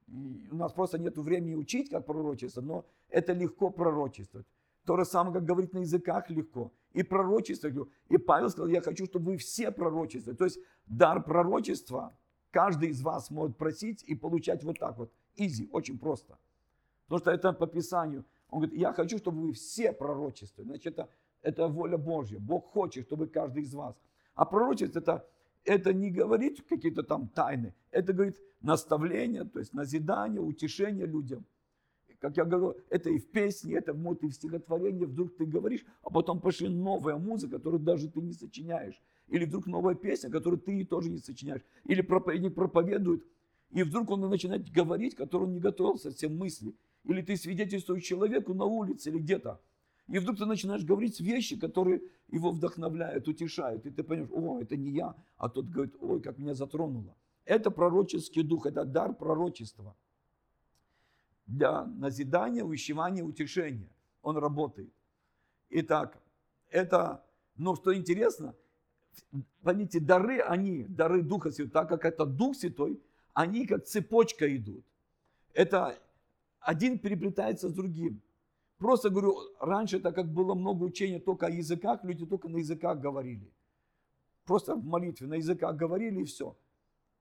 У 0.09 0.57
нас 0.57 0.73
просто 0.73 0.99
нет 0.99 1.17
времени 1.17 1.55
учить, 1.55 1.91
как 1.91 2.07
пророчествовать, 2.07 2.69
но 2.69 2.85
это 3.09 3.33
легко 3.33 3.71
пророчествовать. 3.71 4.47
То 4.85 4.97
же 4.97 5.05
самое, 5.05 5.35
как 5.35 5.45
говорить 5.45 5.73
на 5.73 5.79
языках 5.79 6.29
легко. 6.31 6.73
И 6.93 7.03
пророчествовать 7.03 7.77
легко. 7.77 7.91
И 8.09 8.19
Павел 8.19 8.51
сказал, 8.51 8.69
я 8.69 8.81
хочу, 8.81 9.07
чтобы 9.07 9.33
вы 9.33 9.37
все 9.37 9.71
пророчествовали. 9.71 10.37
То 10.37 10.45
есть 10.45 10.59
дар 10.87 11.23
пророчества 11.23 12.13
каждый 12.51 12.91
из 12.91 13.03
вас 13.03 13.31
может 13.31 13.57
просить 13.57 14.03
и 14.03 14.15
получать 14.15 14.65
вот 14.65 14.79
так 14.79 14.99
вот. 14.99 15.11
Изи, 15.37 15.69
очень 15.73 15.99
просто. 15.99 16.39
Потому 17.05 17.21
что 17.21 17.31
это 17.31 17.53
по 17.53 17.67
Писанию. 17.67 18.25
Он 18.51 18.61
говорит, 18.61 18.79
я 18.79 18.93
хочу, 18.93 19.19
чтобы 19.19 19.41
вы 19.43 19.53
все 19.53 19.93
пророчествовали. 19.93 20.69
Значит, 20.69 20.99
это, 20.99 21.09
это 21.43 21.69
воля 21.69 21.97
Божья. 21.97 22.39
Бог 22.39 22.67
хочет, 22.67 23.07
чтобы 23.07 23.27
каждый 23.27 23.63
из 23.63 23.75
вас. 23.75 23.97
А 24.35 24.45
пророчество 24.45 24.99
это, 24.99 25.27
это 25.65 25.93
не 25.93 26.11
говорить 26.11 26.65
какие-то 26.69 27.03
там 27.03 27.29
тайны. 27.29 27.75
Это 27.91 28.13
говорит 28.13 28.39
наставление, 28.61 29.45
то 29.45 29.59
есть 29.59 29.75
назидание, 29.75 30.41
утешение 30.41 31.07
людям. 31.07 31.45
Как 32.21 32.37
я 32.37 32.45
говорю, 32.45 32.77
это 32.89 33.11
и 33.11 33.19
в 33.19 33.31
песне, 33.31 33.75
это 33.75 33.95
может 33.95 34.23
и 34.23 34.29
в 34.29 34.33
стихотворении. 34.33 35.05
Вдруг 35.05 35.37
ты 35.37 35.45
говоришь, 35.45 35.85
а 36.03 36.11
потом 36.11 36.41
пошли 36.41 36.69
новая 36.69 37.17
музыка, 37.17 37.57
которую 37.57 37.81
даже 37.81 38.09
ты 38.09 38.21
не 38.21 38.33
сочиняешь. 38.33 39.03
Или 39.27 39.45
вдруг 39.45 39.67
новая 39.67 39.97
песня, 39.97 40.31
которую 40.31 40.61
ты 40.61 40.85
тоже 40.85 41.11
не 41.11 41.19
сочиняешь. 41.19 41.63
Или 41.85 42.01
проповедник 42.01 42.55
проповедует, 42.55 43.25
и 43.73 43.83
вдруг 43.83 44.11
он 44.11 44.21
начинает 44.29 44.71
говорить, 44.71 45.17
который 45.17 45.45
он 45.45 45.55
не 45.55 45.61
готовил 45.61 45.99
совсем 45.99 46.37
мысли. 46.37 46.75
Или 47.05 47.23
ты 47.23 47.37
свидетельствуешь 47.37 48.05
человеку 48.05 48.55
на 48.55 48.65
улице 48.67 49.11
или 49.11 49.19
где-то. 49.19 49.61
И 50.13 50.19
вдруг 50.19 50.37
ты 50.37 50.45
начинаешь 50.45 50.85
говорить 50.85 51.21
вещи, 51.21 51.59
которые 51.59 52.03
его 52.29 52.51
вдохновляют, 52.51 53.29
утешают. 53.29 53.87
И 53.87 53.91
ты 53.91 54.03
понимаешь, 54.03 54.31
о, 54.31 54.61
это 54.61 54.77
не 54.77 54.91
я, 54.91 55.15
а 55.39 55.49
тот 55.49 55.71
говорит, 55.71 55.95
ой, 56.01 56.21
как 56.21 56.37
меня 56.39 56.55
затронуло. 56.55 57.17
Это 57.47 57.71
пророческий 57.71 58.43
дух, 58.43 58.67
это 58.67 58.85
дар 58.85 59.15
пророчества. 59.15 59.97
Для 61.47 61.87
назидания, 61.87 62.63
увещевания, 62.63 63.25
утешения. 63.25 63.89
Он 64.21 64.37
работает. 64.37 64.93
Итак, 65.71 66.23
это, 66.69 67.25
но 67.57 67.75
что 67.75 67.97
интересно, 67.97 68.55
поймите, 69.63 69.99
дары, 69.99 70.41
они, 70.41 70.85
дары 70.89 71.23
Духа 71.23 71.51
Святого, 71.51 71.73
так 71.73 71.89
как 71.89 72.05
это 72.05 72.27
Дух 72.27 72.55
Святой, 72.55 73.01
они 73.33 73.67
как 73.67 73.87
цепочка 73.87 74.55
идут. 74.55 74.85
Это 75.55 75.99
один 76.61 76.99
переплетается 76.99 77.71
с 77.71 77.73
другим. 77.73 78.21
Просто 78.83 79.11
говорю, 79.11 79.37
раньше, 79.61 80.01
так 80.01 80.15
как 80.15 80.27
было 80.27 80.55
много 80.55 80.83
учения 80.85 81.21
только 81.21 81.47
о 81.47 81.51
языках, 81.51 82.01
люди 82.03 82.27
только 82.27 82.49
на 82.49 82.57
языках 82.57 82.99
говорили. 82.99 83.49
Просто 84.45 84.75
в 84.75 84.85
молитве 84.85 85.29
на 85.29 85.35
языках 85.35 85.77
говорили 85.77 86.23
и 86.23 86.25
все. 86.25 86.57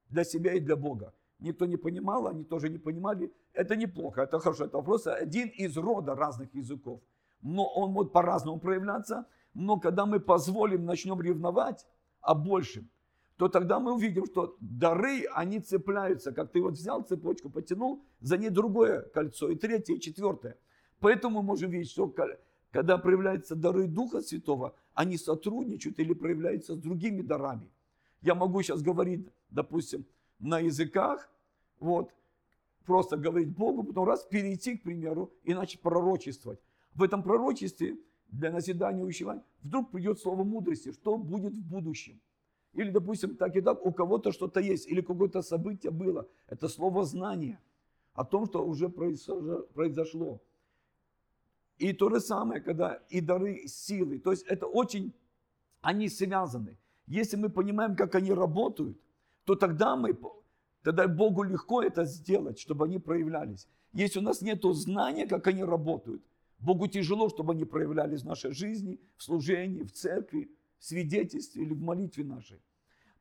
Для 0.09 0.23
себя 0.23 0.53
и 0.53 0.59
для 0.59 0.75
Бога. 0.75 1.13
Никто 1.39 1.67
не 1.67 1.77
понимал, 1.77 2.27
они 2.27 2.43
тоже 2.43 2.69
не 2.69 2.79
понимали. 2.79 3.31
Это 3.53 3.75
неплохо, 3.75 4.21
это 4.21 4.39
хорошо. 4.39 4.65
Это 4.65 4.81
просто 4.81 5.13
один 5.13 5.49
из 5.49 5.77
рода 5.77 6.15
разных 6.15 6.51
языков. 6.55 6.99
Но 7.43 7.67
он 7.75 7.91
может 7.91 8.11
по-разному 8.11 8.59
проявляться. 8.59 9.25
Но 9.53 9.79
когда 9.79 10.07
мы 10.07 10.19
позволим, 10.19 10.85
начнем 10.85 11.21
ревновать 11.21 11.85
о 12.21 12.33
большем, 12.33 12.89
то 13.37 13.49
тогда 13.49 13.79
мы 13.79 13.93
увидим, 13.93 14.25
что 14.25 14.55
дары, 14.59 15.25
они 15.35 15.59
цепляются. 15.59 16.31
Как 16.31 16.51
ты 16.51 16.59
вот 16.59 16.73
взял 16.73 17.03
цепочку, 17.03 17.51
потянул, 17.51 18.03
за 18.19 18.37
ней 18.37 18.49
другое 18.49 19.01
кольцо, 19.13 19.49
и 19.49 19.55
третье, 19.55 19.93
и 19.93 19.99
четвертое. 19.99 20.57
Поэтому 21.01 21.41
мы 21.41 21.47
можем 21.47 21.71
видеть, 21.71 21.91
что 21.91 22.13
когда 22.71 22.97
проявляются 22.97 23.55
дары 23.55 23.87
Духа 23.87 24.21
Святого, 24.21 24.75
они 24.93 25.17
сотрудничают 25.17 25.99
или 25.99 26.13
проявляются 26.13 26.75
с 26.75 26.77
другими 26.77 27.21
дарами. 27.21 27.69
Я 28.21 28.35
могу 28.35 28.61
сейчас 28.61 28.81
говорить, 28.81 29.27
допустим, 29.49 30.05
на 30.39 30.59
языках, 30.59 31.29
вот, 31.79 32.13
просто 32.85 33.17
говорить 33.17 33.49
Богу, 33.49 33.83
потом 33.83 34.05
раз 34.05 34.23
перейти, 34.23 34.77
к 34.77 34.83
примеру, 34.83 35.31
и 35.43 35.55
начать 35.55 35.81
пророчествовать. 35.81 36.59
В 36.93 37.01
этом 37.01 37.23
пророчестве 37.23 37.97
для 38.27 38.51
назидания 38.51 39.03
увещевания 39.03 39.43
вдруг 39.63 39.89
придет 39.89 40.19
слово 40.19 40.43
мудрости, 40.43 40.91
что 40.91 41.17
будет 41.17 41.53
в 41.53 41.61
будущем. 41.67 42.21
Или, 42.73 42.91
допустим, 42.91 43.35
так 43.35 43.55
и 43.55 43.61
так, 43.61 43.83
у 43.85 43.91
кого-то 43.91 44.31
что-то 44.31 44.59
есть, 44.59 44.87
или 44.87 45.01
какое-то 45.01 45.41
событие 45.41 45.91
было. 45.91 46.27
Это 46.47 46.67
слово 46.67 47.03
знание 47.05 47.59
о 48.13 48.23
том, 48.23 48.45
что 48.45 48.63
уже 48.63 48.87
произошло. 48.87 50.39
И 51.81 51.93
то 51.93 52.09
же 52.09 52.19
самое, 52.19 52.61
когда 52.61 52.99
и 53.09 53.21
дары 53.21 53.67
силы. 53.67 54.19
То 54.19 54.31
есть 54.31 54.45
это 54.45 54.67
очень, 54.67 55.13
они 55.81 56.09
связаны. 56.09 56.77
Если 57.07 57.37
мы 57.37 57.49
понимаем, 57.49 57.95
как 57.95 58.13
они 58.13 58.33
работают, 58.33 58.99
то 59.45 59.55
тогда 59.55 59.95
мы, 59.95 60.15
тогда 60.83 61.07
Богу 61.07 61.41
легко 61.41 61.81
это 61.81 62.05
сделать, 62.05 62.59
чтобы 62.59 62.85
они 62.85 62.99
проявлялись. 62.99 63.67
Если 63.93 64.19
у 64.19 64.21
нас 64.21 64.43
нет 64.43 64.63
знания, 64.63 65.25
как 65.25 65.47
они 65.47 65.63
работают, 65.63 66.21
Богу 66.59 66.87
тяжело, 66.87 67.29
чтобы 67.29 67.53
они 67.53 67.65
проявлялись 67.65 68.21
в 68.21 68.27
нашей 68.27 68.51
жизни, 68.51 68.99
в 69.17 69.23
служении, 69.23 69.81
в 69.81 69.91
церкви, 69.91 70.51
в 70.77 70.85
свидетельстве 70.85 71.63
или 71.63 71.73
в 71.73 71.81
молитве 71.81 72.23
нашей. 72.23 72.61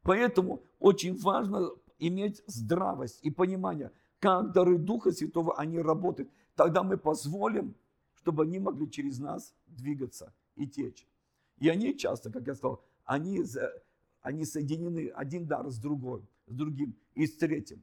Поэтому 0.02 0.60
очень 0.78 1.16
важно 1.16 1.70
иметь 1.98 2.42
здравость 2.46 3.20
и 3.22 3.30
понимание, 3.30 3.90
как 4.18 4.52
дары 4.52 4.76
Духа 4.76 5.12
Святого, 5.12 5.58
они 5.58 5.78
работают. 5.78 6.28
Тогда 6.56 6.82
мы 6.82 6.98
позволим, 6.98 7.74
чтобы 8.22 8.44
они 8.44 8.58
могли 8.58 8.90
через 8.90 9.18
нас 9.18 9.54
двигаться 9.66 10.32
и 10.56 10.66
течь. 10.66 11.06
И 11.58 11.68
они 11.68 11.96
часто, 11.96 12.30
как 12.30 12.46
я 12.46 12.54
сказал, 12.54 12.82
они, 13.04 13.42
они 14.22 14.44
соединены 14.44 15.08
один 15.14 15.46
дар 15.46 15.68
с 15.70 15.78
другой, 15.78 16.22
с 16.46 16.54
другим 16.54 16.94
и 17.14 17.26
с 17.26 17.36
третьим. 17.36 17.82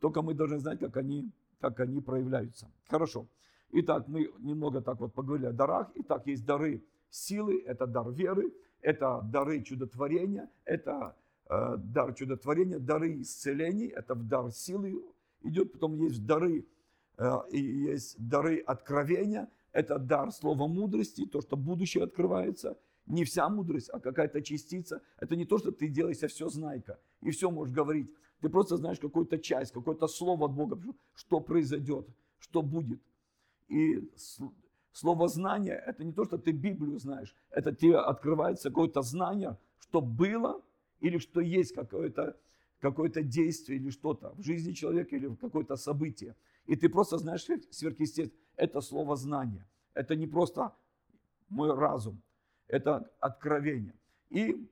Только 0.00 0.22
мы 0.22 0.34
должны 0.34 0.58
знать, 0.58 0.78
как 0.78 0.96
они, 0.96 1.30
как 1.60 1.80
они 1.80 2.00
проявляются. 2.00 2.70
Хорошо. 2.88 3.26
Итак, 3.70 4.08
мы 4.08 4.32
немного 4.38 4.80
так 4.80 5.00
вот 5.00 5.12
поговорили 5.12 5.46
о 5.46 5.52
дарах. 5.52 5.90
Итак, 5.94 6.26
есть 6.26 6.44
дары 6.44 6.82
силы, 7.10 7.62
это 7.66 7.86
дар 7.86 8.10
веры, 8.10 8.52
это 8.80 9.20
дары 9.24 9.62
чудотворения, 9.62 10.48
это 10.64 11.16
э, 11.50 11.76
дар 11.76 12.14
чудотворения, 12.14 12.78
дары 12.78 13.20
исцелений, 13.20 13.88
это 13.88 14.14
в 14.14 14.26
дар 14.26 14.50
силы 14.52 15.02
идет, 15.42 15.72
потом 15.72 15.96
есть 15.96 16.24
дары, 16.24 16.66
э, 17.18 17.30
и 17.50 17.60
есть 17.60 18.16
дары 18.18 18.58
откровения, 18.58 19.50
это 19.72 19.98
дар 19.98 20.32
слова 20.32 20.66
мудрости, 20.66 21.26
то, 21.26 21.40
что 21.40 21.56
будущее 21.56 22.04
открывается, 22.04 22.78
не 23.06 23.24
вся 23.24 23.48
мудрость, 23.48 23.90
а 23.92 24.00
какая-то 24.00 24.42
частица. 24.42 25.02
Это 25.18 25.36
не 25.36 25.44
то, 25.44 25.58
что 25.58 25.72
ты 25.72 25.88
делаешься 25.88 26.28
все 26.28 26.48
знайка 26.48 26.98
и 27.22 27.30
все 27.30 27.50
можешь 27.50 27.74
говорить. 27.74 28.10
Ты 28.40 28.48
просто 28.48 28.76
знаешь 28.76 28.98
какую-то 29.00 29.38
часть, 29.38 29.72
какое-то 29.72 30.06
слово 30.06 30.46
от 30.46 30.52
Бога, 30.52 30.80
что 31.14 31.40
произойдет, 31.40 32.06
что 32.38 32.62
будет. 32.62 33.00
И 33.68 34.10
слово 34.92 35.28
знание– 35.28 35.82
это 35.86 36.04
не 36.04 36.12
то, 36.12 36.24
что 36.24 36.38
ты 36.38 36.52
Библию 36.52 36.98
знаешь, 36.98 37.34
это 37.50 37.74
тебе 37.74 37.98
открывается 37.98 38.68
какое-то 38.68 39.02
знание, 39.02 39.58
что 39.78 40.00
было 40.00 40.62
или 41.00 41.18
что 41.18 41.40
есть 41.40 41.74
какое-то 41.74 42.36
какое 42.80 43.10
действие 43.10 43.78
или 43.80 43.90
что-то 43.90 44.34
в 44.36 44.42
жизни 44.42 44.72
человека 44.72 45.16
или 45.16 45.34
какое-то 45.34 45.76
событие. 45.76 46.36
И 46.66 46.76
ты 46.76 46.88
просто 46.88 47.18
знаешь 47.18 47.44
сверхъестественно. 47.70 48.30
Это 48.58 48.80
слово 48.80 49.16
знание. 49.16 49.64
Это 49.94 50.16
не 50.16 50.26
просто 50.26 50.72
мой 51.48 51.74
разум, 51.74 52.20
это 52.66 53.10
откровение. 53.20 53.94
И 54.28 54.68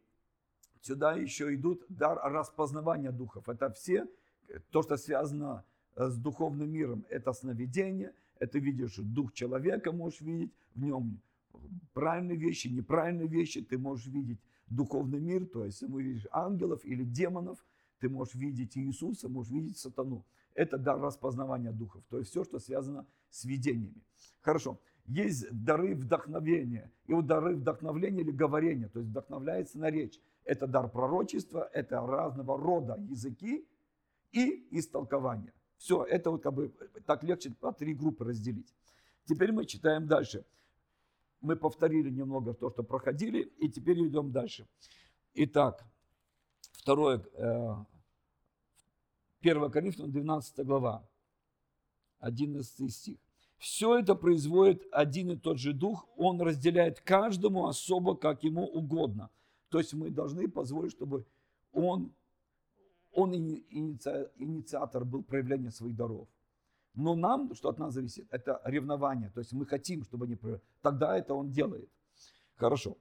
сюда 0.82 1.14
еще 1.14 1.54
идут 1.54 1.84
дар 1.88 2.20
распознавания 2.22 3.12
духов. 3.12 3.48
Это 3.48 3.70
все, 3.70 4.06
то, 4.70 4.82
что 4.82 4.96
связано 4.96 5.64
э, 5.94 6.08
с 6.08 6.18
духовным 6.18 6.70
миром. 6.70 7.04
Это 7.08 7.32
сновидение– 7.32 8.12
это 8.38 8.58
видишь 8.58 8.96
дух 8.96 9.32
человека, 9.32 9.92
можешь 9.92 10.20
видеть 10.20 10.52
в 10.74 10.82
нем 10.82 11.20
правильные 11.94 12.36
вещи, 12.36 12.68
неправильные 12.68 13.28
вещи, 13.28 13.62
ты 13.62 13.78
можешь 13.78 14.06
видеть 14.06 14.38
духовный 14.68 15.20
мир, 15.20 15.46
то 15.46 15.64
есть 15.64 15.82
мы 15.82 16.02
видишь 16.02 16.26
ангелов 16.30 16.84
или 16.84 17.04
демонов, 17.04 17.64
ты 17.98 18.08
можешь 18.08 18.34
видеть 18.34 18.76
Иисуса, 18.76 19.28
можешь 19.28 19.52
видеть 19.52 19.78
сатану. 19.78 20.24
Это 20.54 20.76
дар 20.78 21.00
распознавания 21.00 21.72
духов, 21.72 22.02
то 22.08 22.18
есть 22.18 22.30
все, 22.30 22.44
что 22.44 22.58
связано 22.58 23.06
с 23.30 23.44
видениями. 23.44 24.02
Хорошо, 24.40 24.80
есть 25.06 25.46
дары 25.50 25.94
вдохновения. 25.94 26.92
И 27.06 27.12
вот 27.12 27.26
дары 27.26 27.56
вдохновения 27.56 28.22
или 28.22 28.32
говорения, 28.32 28.88
то 28.88 28.98
есть 28.98 29.10
вдохновляется 29.10 29.78
на 29.78 29.90
речь. 29.90 30.20
Это 30.44 30.66
дар 30.66 30.88
пророчества, 30.88 31.68
это 31.72 32.00
разного 32.00 32.58
рода 32.58 32.96
языки 33.08 33.66
и 34.32 34.66
истолкования. 34.70 35.52
Все, 35.76 36.04
это 36.04 36.30
вот 36.30 36.42
как 36.42 36.54
бы 36.54 36.74
так 37.06 37.22
легче 37.22 37.50
по 37.50 37.72
три 37.72 37.94
группы 37.94 38.24
разделить. 38.24 38.72
Теперь 39.24 39.52
мы 39.52 39.66
читаем 39.66 40.06
дальше. 40.06 40.44
Мы 41.40 41.56
повторили 41.56 42.10
немного 42.10 42.54
то, 42.54 42.70
что 42.70 42.82
проходили, 42.82 43.42
и 43.42 43.68
теперь 43.68 44.06
идем 44.06 44.32
дальше. 44.32 44.66
Итак, 45.34 45.84
второе, 46.72 47.18
1 49.40 49.62
э, 49.62 49.70
Коринфянам 49.70 50.10
12 50.10 50.64
глава, 50.64 51.06
11 52.20 52.92
стих. 52.92 53.18
Все 53.58 53.98
это 53.98 54.14
производит 54.14 54.86
один 54.92 55.30
и 55.30 55.36
тот 55.36 55.58
же 55.58 55.72
дух, 55.72 56.06
он 56.16 56.40
разделяет 56.40 57.00
каждому 57.00 57.66
особо, 57.66 58.14
как 58.14 58.44
ему 58.44 58.66
угодно. 58.66 59.30
То 59.70 59.78
есть 59.78 59.94
мы 59.94 60.10
должны 60.10 60.48
позволить, 60.48 60.92
чтобы 60.92 61.24
он 61.72 62.12
он 63.12 63.34
инициатор 63.34 65.06
был 65.06 65.22
проявления 65.22 65.70
своих 65.70 65.96
даров. 65.96 66.28
Но 66.94 67.14
нам, 67.14 67.54
что 67.54 67.70
от 67.70 67.78
нас 67.78 67.94
зависит, 67.94 68.26
это 68.30 68.60
ревнование. 68.64 69.30
То 69.30 69.40
есть 69.40 69.52
мы 69.52 69.64
хотим, 69.64 70.04
чтобы 70.04 70.26
они 70.26 70.36
проявляли. 70.36 70.62
Тогда 70.82 71.16
это 71.16 71.34
он 71.34 71.50
делает. 71.50 71.88
Хорошо. 72.56 72.96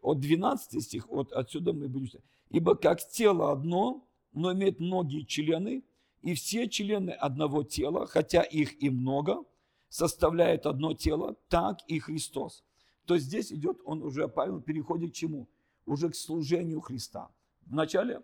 От 0.00 0.20
12 0.20 0.82
стих, 0.82 1.08
вот 1.08 1.32
отсюда 1.32 1.72
мы 1.72 1.88
будем. 1.88 2.20
«Ибо 2.50 2.76
как 2.76 3.00
тело 3.08 3.52
одно, 3.52 4.04
но 4.32 4.52
имеет 4.52 4.80
многие 4.80 5.22
члены, 5.22 5.82
и 6.22 6.34
все 6.34 6.68
члены 6.68 7.10
одного 7.10 7.62
тела, 7.62 8.06
хотя 8.06 8.42
их 8.42 8.82
и 8.82 8.90
много, 8.90 9.44
составляют 9.88 10.66
одно 10.66 10.94
тело, 10.94 11.36
так 11.48 11.78
и 11.86 11.98
Христос». 11.98 12.64
То 13.08 13.14
есть 13.14 13.26
здесь 13.26 13.50
идет, 13.50 13.80
он 13.86 14.02
уже, 14.02 14.28
Павел 14.28 14.60
переходит 14.60 15.12
к 15.12 15.14
чему? 15.14 15.48
Уже 15.86 16.10
к 16.10 16.14
служению 16.14 16.80
Христа. 16.82 17.30
Вначале 17.64 18.22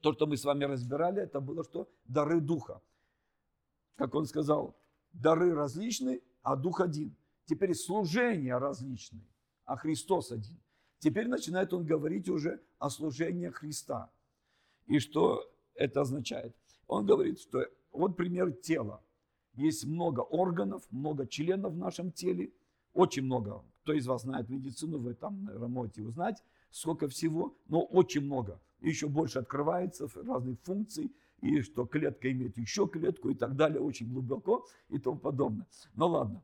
то, 0.00 0.12
что 0.12 0.26
мы 0.26 0.36
с 0.36 0.44
вами 0.44 0.64
разбирали, 0.64 1.22
это 1.22 1.40
было 1.40 1.62
что? 1.62 1.88
Дары 2.04 2.40
Духа. 2.40 2.82
Как 3.94 4.14
он 4.16 4.26
сказал, 4.26 4.76
дары 5.12 5.54
различны, 5.54 6.20
а 6.42 6.56
Дух 6.56 6.80
один. 6.80 7.14
Теперь 7.46 7.74
служения 7.76 8.58
различны, 8.58 9.20
а 9.64 9.76
Христос 9.76 10.32
один. 10.32 10.58
Теперь 10.98 11.28
начинает 11.28 11.72
он 11.72 11.84
говорить 11.84 12.28
уже 12.28 12.60
о 12.78 12.90
служении 12.90 13.48
Христа. 13.50 14.10
И 14.86 14.98
что 14.98 15.48
это 15.74 16.00
означает? 16.00 16.56
Он 16.92 17.06
говорит, 17.06 17.40
что 17.40 17.66
вот 17.92 18.16
пример 18.16 18.52
тела. 18.52 19.02
Есть 19.54 19.84
много 19.84 20.20
органов, 20.20 20.82
много 20.90 21.26
членов 21.26 21.72
в 21.72 21.76
нашем 21.76 22.12
теле, 22.12 22.52
очень 22.92 23.22
много. 23.22 23.64
Кто 23.82 23.94
из 23.94 24.06
вас 24.06 24.22
знает 24.22 24.48
медицину, 24.48 24.98
вы 24.98 25.14
там, 25.14 25.44
наверное, 25.44 25.68
можете 25.68 26.02
узнать, 26.02 26.42
сколько 26.70 27.08
всего, 27.08 27.56
но 27.68 27.82
очень 27.82 28.22
много 28.22 28.60
еще 28.82 29.08
больше 29.08 29.38
открывается 29.38 30.08
разных 30.22 30.60
функций, 30.62 31.14
и 31.40 31.62
что 31.62 31.86
клетка 31.86 32.30
имеет 32.30 32.56
еще 32.56 32.86
клетку 32.86 33.30
и 33.30 33.34
так 33.34 33.56
далее, 33.56 33.80
очень 33.80 34.12
глубоко 34.12 34.66
и 34.88 34.98
тому 34.98 35.18
подобное. 35.18 35.66
Ну 35.94 36.08
ладно. 36.08 36.42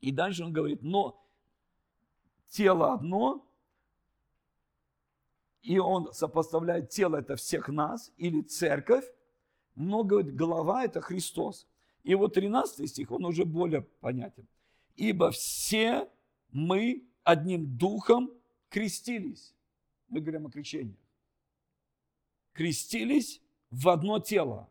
И 0.00 0.12
дальше 0.12 0.44
он 0.44 0.52
говорит, 0.52 0.82
но 0.82 1.22
тело 2.48 2.94
одно, 2.94 3.44
и 5.62 5.78
он 5.78 6.12
сопоставляет 6.12 6.90
тело 6.90 7.16
это 7.16 7.36
всех 7.36 7.68
нас 7.68 8.12
или 8.16 8.42
церковь, 8.42 9.04
но 9.76 10.02
говорит, 10.02 10.34
голова 10.34 10.84
это 10.84 11.00
Христос. 11.00 11.66
И 12.02 12.14
вот 12.14 12.34
13 12.34 12.88
стих, 12.88 13.12
он 13.12 13.24
уже 13.24 13.44
более 13.44 13.82
понятен. 13.82 14.48
Ибо 14.96 15.30
все 15.30 16.08
мы 16.50 17.04
одним 17.22 17.76
духом 17.76 18.30
крестились. 18.68 19.54
Мы 20.08 20.20
говорим 20.20 20.46
о 20.46 20.50
крещении 20.50 20.96
крестились 22.56 23.42
в 23.70 23.88
одно 23.88 24.18
тело. 24.18 24.68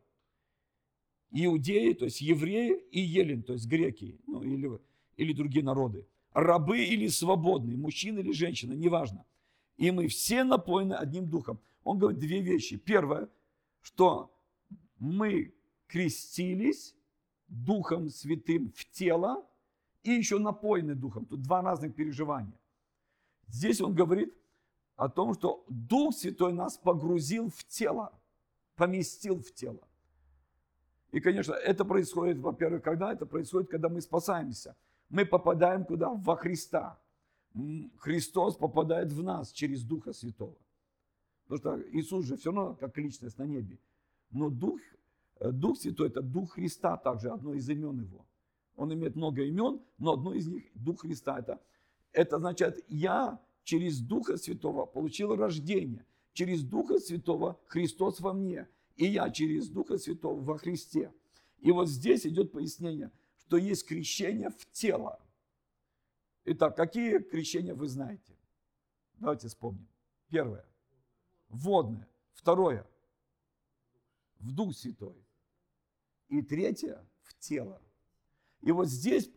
Иудеи, 1.31 1.93
то 1.93 2.05
есть 2.05 2.21
евреи 2.21 2.77
и 2.91 2.99
елен, 2.99 3.43
то 3.43 3.53
есть 3.53 3.67
греки, 3.67 4.19
ну, 4.25 4.41
или, 4.41 4.79
или 5.17 5.33
другие 5.33 5.63
народы. 5.63 6.07
Рабы 6.33 6.83
или 6.83 7.07
свободные, 7.07 7.77
мужчина 7.77 8.19
или 8.19 8.31
женщина, 8.31 8.73
неважно. 8.73 9.25
И 9.77 9.91
мы 9.91 10.07
все 10.07 10.43
напоены 10.43 10.93
одним 10.93 11.29
духом. 11.29 11.59
Он 11.83 11.97
говорит 11.97 12.19
две 12.19 12.41
вещи. 12.41 12.77
Первое, 12.77 13.29
что 13.81 14.34
мы 14.99 15.53
крестились 15.87 16.95
Духом 17.47 18.09
Святым 18.09 18.71
в 18.75 18.85
тело 18.91 19.47
и 20.03 20.11
еще 20.11 20.39
напоены 20.39 20.95
Духом. 20.95 21.25
Тут 21.25 21.41
два 21.41 21.61
разных 21.61 21.95
переживания. 21.95 22.59
Здесь 23.47 23.81
он 23.81 23.93
говорит– 23.93 24.33
о 24.95 25.09
том, 25.09 25.33
что 25.33 25.65
Дух 25.67 26.15
Святой 26.15 26.53
нас 26.53 26.77
погрузил 26.77 27.49
в 27.49 27.63
тело, 27.65 28.11
поместил 28.75 29.41
в 29.41 29.51
тело. 29.53 29.87
И, 31.11 31.19
конечно, 31.19 31.53
это 31.53 31.85
происходит, 31.85 32.37
во-первых, 32.39 32.81
когда 32.81 33.13
это 33.13 33.25
происходит, 33.25 33.69
когда 33.69 33.89
мы 33.89 34.01
спасаемся. 34.01 34.75
Мы 35.09 35.25
попадаем 35.25 35.85
куда? 35.85 36.09
Во 36.09 36.35
Христа. 36.35 36.99
Христос 37.99 38.57
попадает 38.57 39.13
в 39.13 39.23
нас 39.23 39.51
через 39.51 39.83
Духа 39.83 40.11
Святого. 40.13 40.55
Потому 41.47 41.79
что 41.79 41.89
Иисус 41.91 42.25
же 42.25 42.35
все 42.35 42.51
равно 42.51 42.75
как 42.75 42.97
личность 42.97 43.37
на 43.37 43.43
небе. 43.43 43.77
Но 44.35 44.49
Дух, 44.49 44.81
э, 45.39 45.51
Дух 45.51 45.77
Святой– 45.77 46.07
это 46.09 46.21
Дух 46.21 46.53
Христа 46.53 46.97
также, 46.97 47.29
одно 47.29 47.53
из 47.53 47.69
имен 47.69 48.01
Его. 48.01 48.25
Он 48.75 48.93
имеет 48.93 49.15
много 49.15 49.43
имен, 49.43 49.79
но 49.97 50.13
одно 50.13 50.33
из 50.33 50.47
них– 50.47 50.65
Дух 50.75 51.01
Христа. 51.01 51.39
Это, 51.39 51.61
это 52.11 52.35
означает, 52.35 52.83
я 52.89 53.39
через 53.63 54.01
Духа 54.01 54.35
Святого 54.35 54.85
получил 54.85 55.35
рождение. 55.35 56.05
Через 56.33 56.63
Духа 56.63 56.99
Святого 56.99 57.57
Христос 57.67 58.19
во 58.19 58.33
мне. 58.33 58.67
И 58.97 59.05
я 59.05 59.29
через 59.29 59.69
Духа 59.69 59.97
Святого 59.97 60.41
во 60.41 60.57
Христе. 60.57 61.13
И 61.59 61.71
вот 61.71 61.87
здесь 61.87 62.27
идет 62.27 62.51
пояснение, 62.51 63.11
что 63.37 63.55
есть 63.55 63.87
крещение 63.87 64.49
в 64.49 64.69
тело. 64.73 65.17
Итак, 66.43 66.75
какие 66.75 67.19
крещения 67.19 67.73
вы 67.73 67.87
знаете? 67.87 68.35
Давайте 69.13 69.47
вспомним. 69.47 69.87
Первое. 70.29 70.65
Водное. 71.47 72.09
Второе. 72.33 72.85
В 74.39 74.51
Дух 74.51 74.75
Святой. 74.75 75.25
И 76.29 76.41
третье. 76.41 77.05
В 77.21 77.37
тело. 77.39 77.81
И 78.61 78.71
вот 78.71 78.87
здесь 78.87 79.29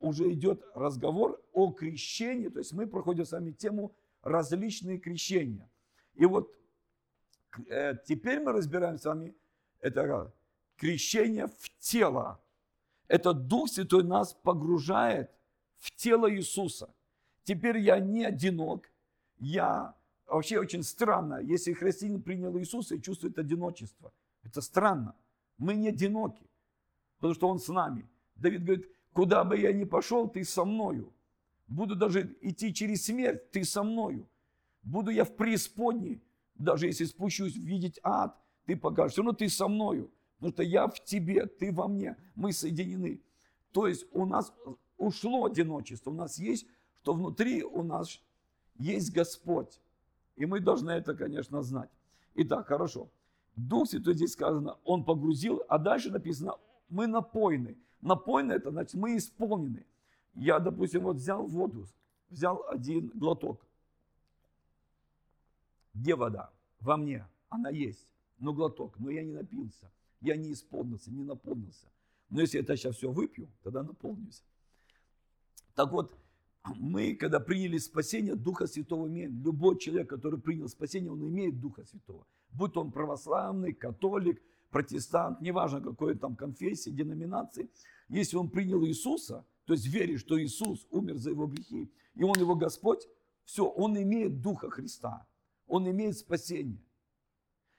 уже 0.00 0.32
идет 0.32 0.64
разговор 0.74 1.42
о 1.52 1.72
крещении, 1.72 2.48
то 2.48 2.58
есть 2.58 2.72
мы 2.72 2.86
проходим 2.86 3.24
с 3.24 3.32
вами 3.32 3.52
тему 3.52 3.94
различные 4.22 4.98
крещения. 4.98 5.68
И 6.14 6.26
вот 6.26 6.54
э, 7.68 7.94
теперь 8.06 8.40
мы 8.40 8.52
разбираем 8.52 8.98
с 8.98 9.04
вами 9.04 9.34
это 9.80 10.32
крещение 10.76 11.46
в 11.46 11.70
тело. 11.78 12.40
Это 13.08 13.32
Дух 13.32 13.68
Святой 13.70 14.04
нас 14.04 14.34
погружает 14.34 15.30
в 15.78 15.90
тело 15.94 16.32
Иисуса. 16.32 16.92
Теперь 17.44 17.78
я 17.78 18.00
не 18.00 18.24
одинок, 18.24 18.90
я 19.38 19.94
вообще 20.26 20.58
очень 20.58 20.82
странно, 20.82 21.40
если 21.40 21.72
христианин 21.72 22.20
принял 22.20 22.58
Иисуса 22.58 22.96
и 22.96 23.00
чувствует 23.00 23.38
одиночество. 23.38 24.12
Это 24.46 24.60
странно. 24.60 25.14
Мы 25.58 25.74
не 25.74 25.88
одиноки, 25.88 26.48
потому 27.16 27.34
что 27.34 27.48
Он 27.48 27.58
с 27.58 27.68
нами. 27.68 28.08
Давид 28.36 28.64
говорит, 28.64 28.90
куда 29.12 29.44
бы 29.44 29.58
я 29.58 29.72
ни 29.72 29.84
пошел, 29.84 30.28
ты 30.28 30.44
со 30.44 30.64
мною. 30.64 31.12
Буду 31.66 31.96
даже 31.96 32.36
идти 32.42 32.72
через 32.72 33.06
смерть, 33.06 33.50
ты 33.50 33.64
со 33.64 33.82
мною. 33.82 34.28
Буду 34.82 35.10
я 35.10 35.24
в 35.24 35.34
преисподней, 35.34 36.22
даже 36.54 36.86
если 36.86 37.04
спущусь 37.06 37.56
видеть 37.56 37.98
ад, 38.02 38.38
ты 38.66 38.76
покажешь. 38.76 39.12
Все 39.12 39.22
равно 39.22 39.32
ты 39.32 39.48
со 39.48 39.66
мною, 39.66 40.10
потому 40.36 40.52
что 40.52 40.62
я 40.62 40.86
в 40.86 41.02
тебе, 41.02 41.46
ты 41.46 41.72
во 41.72 41.88
мне, 41.88 42.16
мы 42.36 42.52
соединены. 42.52 43.20
То 43.72 43.88
есть 43.88 44.06
у 44.12 44.26
нас 44.26 44.52
ушло 44.96 45.46
одиночество, 45.46 46.10
у 46.10 46.14
нас 46.14 46.38
есть, 46.38 46.66
что 47.02 47.14
внутри 47.14 47.64
у 47.64 47.82
нас 47.82 48.20
есть 48.78 49.12
Господь. 49.12 49.80
И 50.36 50.46
мы 50.46 50.60
должны 50.60 50.90
это, 50.90 51.14
конечно, 51.14 51.62
знать. 51.62 51.90
Итак, 52.34 52.68
хорошо. 52.68 53.08
Дух 53.56 53.88
Святой 53.88 54.14
здесь 54.14 54.32
сказано, 54.32 54.78
Он 54.84 55.04
погрузил, 55.04 55.62
а 55.68 55.78
дальше 55.78 56.10
написано, 56.10 56.56
мы 56.88 57.06
напоены. 57.06 57.76
Напоены 58.02 58.52
это 58.52 58.70
значит, 58.70 58.94
мы 58.94 59.16
исполнены. 59.16 59.84
Я, 60.34 60.60
допустим, 60.60 61.02
вот 61.02 61.16
взял 61.16 61.46
воду, 61.46 61.86
взял 62.28 62.62
один 62.68 63.10
глоток. 63.14 63.66
Где 65.94 66.14
вода? 66.14 66.50
Во 66.80 66.98
мне. 66.98 67.26
Она 67.48 67.70
есть. 67.70 68.06
Но 68.38 68.52
глоток. 68.52 68.98
Но 68.98 69.10
я 69.10 69.24
не 69.24 69.32
напился. 69.32 69.90
Я 70.20 70.36
не 70.36 70.52
исполнился, 70.52 71.10
не 71.10 71.24
наполнился. 71.24 71.86
Но 72.28 72.42
если 72.42 72.58
я 72.58 72.62
это 72.64 72.76
сейчас 72.76 72.96
все 72.96 73.10
выпью, 73.10 73.48
тогда 73.62 73.82
наполнюсь. 73.82 74.42
Так 75.74 75.92
вот, 75.92 76.14
мы, 76.76 77.14
когда 77.14 77.40
приняли 77.40 77.78
спасение, 77.78 78.34
Духа 78.34 78.66
Святого 78.66 79.06
имеем. 79.08 79.42
Любой 79.42 79.78
человек, 79.78 80.10
который 80.10 80.38
принял 80.38 80.68
спасение, 80.68 81.10
он 81.10 81.26
имеет 81.28 81.58
Духа 81.60 81.84
Святого. 81.84 82.26
Будь 82.50 82.76
он 82.76 82.92
православный, 82.92 83.72
католик, 83.72 84.42
протестант, 84.70 85.40
неважно 85.40 85.80
какой 85.80 86.16
там 86.16 86.36
конфессии, 86.36 86.90
деноминации. 86.90 87.70
Если 88.08 88.36
он 88.36 88.50
принял 88.50 88.84
Иисуса, 88.84 89.44
то 89.64 89.72
есть 89.72 89.86
верит, 89.86 90.20
что 90.20 90.42
Иисус 90.42 90.86
умер 90.90 91.16
за 91.16 91.30
его 91.30 91.46
грехи, 91.46 91.90
и 92.14 92.22
он 92.22 92.38
его 92.38 92.54
Господь, 92.54 93.06
все, 93.44 93.66
он 93.66 94.00
имеет 94.00 94.40
Духа 94.40 94.70
Христа, 94.70 95.26
он 95.66 95.88
имеет 95.90 96.16
спасение. 96.16 96.82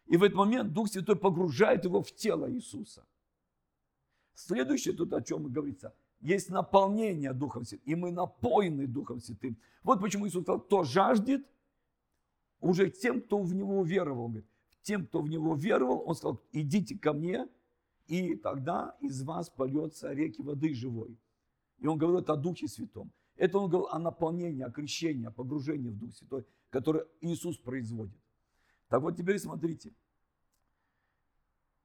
И 0.06 0.18
в 0.18 0.24
этот 0.24 0.38
момент 0.38 0.74
Дух 0.74 0.90
Святой 0.90 1.18
погружает 1.18 1.84
его 1.84 2.02
в 2.02 2.14
тело 2.14 2.52
Иисуса. 2.52 3.06
Следующее 4.34 4.94
тут 4.94 5.14
о 5.14 5.22
чем 5.22 5.52
говорится– 5.52 5.94
есть 6.20 6.50
наполнение 6.50 7.34
Духом 7.34 7.64
Святым, 7.64 7.86
и 7.86 7.96
мы 7.96 8.12
напоены 8.12 8.88
Духом 8.88 9.20
Святым. 9.20 9.58
Вот 9.84 10.02
почему 10.02 10.28
Иисус 10.28 10.44
сказал, 10.44 10.62
кто 10.62 10.84
жаждет, 10.84 11.46
уже 12.60 12.90
тем, 12.90 13.22
кто 13.22 13.40
в 13.40 13.54
Него 13.54 13.80
уверовал. 13.80 14.30
Говорит, 14.30 14.50
тем, 14.88 15.06
кто 15.06 15.22
в 15.22 15.30
Него 15.30 15.56
веровал, 15.56 16.04
Он 16.06 16.16
сказал, 16.16 16.42
идите 16.52 16.98
ко 16.98 17.14
мне, 17.14 17.48
и 18.08 18.36
тогда 18.36 18.96
из 19.02 19.22
вас 19.24 19.50
польется 19.50 20.14
реки 20.14 20.42
воды 20.42 20.74
живой. 20.74 21.18
И 21.80 21.88
Он 21.88 21.98
говорил 21.98 22.22
это 22.22 22.34
о 22.34 22.38
Духе 22.38 22.68
Святом. 22.68 23.12
Это 23.36 23.60
Он 23.60 23.70
говорил 23.70 23.90
о 23.92 24.00
наполнении, 24.00 24.64
о 24.64 24.72
крещении, 24.72 25.28
о 25.28 25.32
погружении 25.32 25.90
в 25.90 25.98
Дух 25.98 26.14
Святой, 26.14 26.46
которое 26.70 27.06
Иисус 27.22 27.58
производит. 27.58 28.18
Так 28.88 29.02
вот 29.02 29.18
теперь 29.18 29.38
смотрите. 29.38 29.92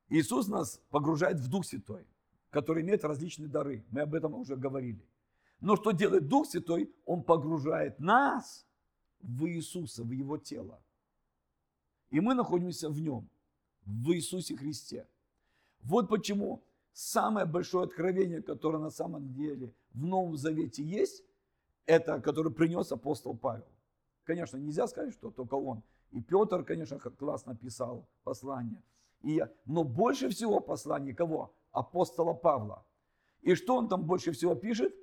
Иисус 0.09 0.49
нас 0.49 0.81
погружает 0.91 1.39
в 1.41 1.49
Дух 1.49 1.67
Святой 1.67 2.07
который 2.53 2.83
имеет 2.83 3.03
различные 3.03 3.49
дары. 3.49 3.83
Мы 3.91 4.03
об 4.03 4.15
этом 4.15 4.35
уже 4.35 4.57
говорили. 4.57 5.03
Но 5.61 5.75
что 5.77 5.93
делает 5.93 6.29
Дух 6.29 6.47
Святой? 6.47 6.93
Он 7.07 7.23
погружает 7.23 7.99
нас 7.99 8.67
в 9.21 9.47
Иисуса, 9.47 10.05
в 10.05 10.11
Его 10.11 10.37
тело. 10.37 10.81
И 12.13 12.21
мы 12.21 12.35
находимся 12.35 12.91
в 12.91 13.01
Нем, 13.01 13.29
в 13.87 14.13
Иисусе 14.13 14.55
Христе. 14.55 15.07
Вот 15.83 16.09
почему 16.09 16.63
самое 16.93 17.47
большое 17.47 17.85
откровение, 17.85 18.43
которое 18.43 18.79
на 18.79 18.91
самом 18.91 19.33
деле 19.33 19.73
в 19.95 20.05
Новом 20.05 20.37
Завете 20.37 20.85
есть, 20.85 21.25
это, 21.87 22.21
которое 22.21 22.51
принес 22.51 22.93
апостол 22.93 23.35
Павел. 23.37 23.67
Конечно, 24.25 24.59
нельзя 24.59 24.87
сказать, 24.87 25.15
что 25.15 25.31
только 25.31 25.55
он. 25.55 25.83
И 26.11 26.21
Петр, 26.21 26.63
конечно, 26.65 26.99
классно 26.99 27.57
писал 27.57 28.07
послание. 28.25 28.83
И, 29.23 29.43
но 29.65 29.83
больше 29.83 30.29
всего 30.29 30.61
послание 30.61 31.15
кого? 31.15 31.55
апостола 31.73 32.35
Павла. 32.35 32.85
И 33.41 33.55
что 33.55 33.77
он 33.77 33.89
там 33.89 34.05
больше 34.05 34.33
всего 34.33 34.55
пишет? 34.55 34.95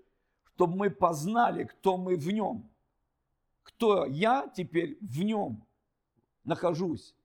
Чтобы 0.44 0.78
мы 0.78 0.90
познали, 0.92 1.64
кто 1.64 1.98
мы 1.98 2.16
в 2.16 2.28
нем. 2.32 2.70
Кто 3.64 4.06
я 4.06 4.48
теперь 4.56 4.98
в 5.02 5.24
нем 5.24 5.66
нахожусь. 6.50 7.16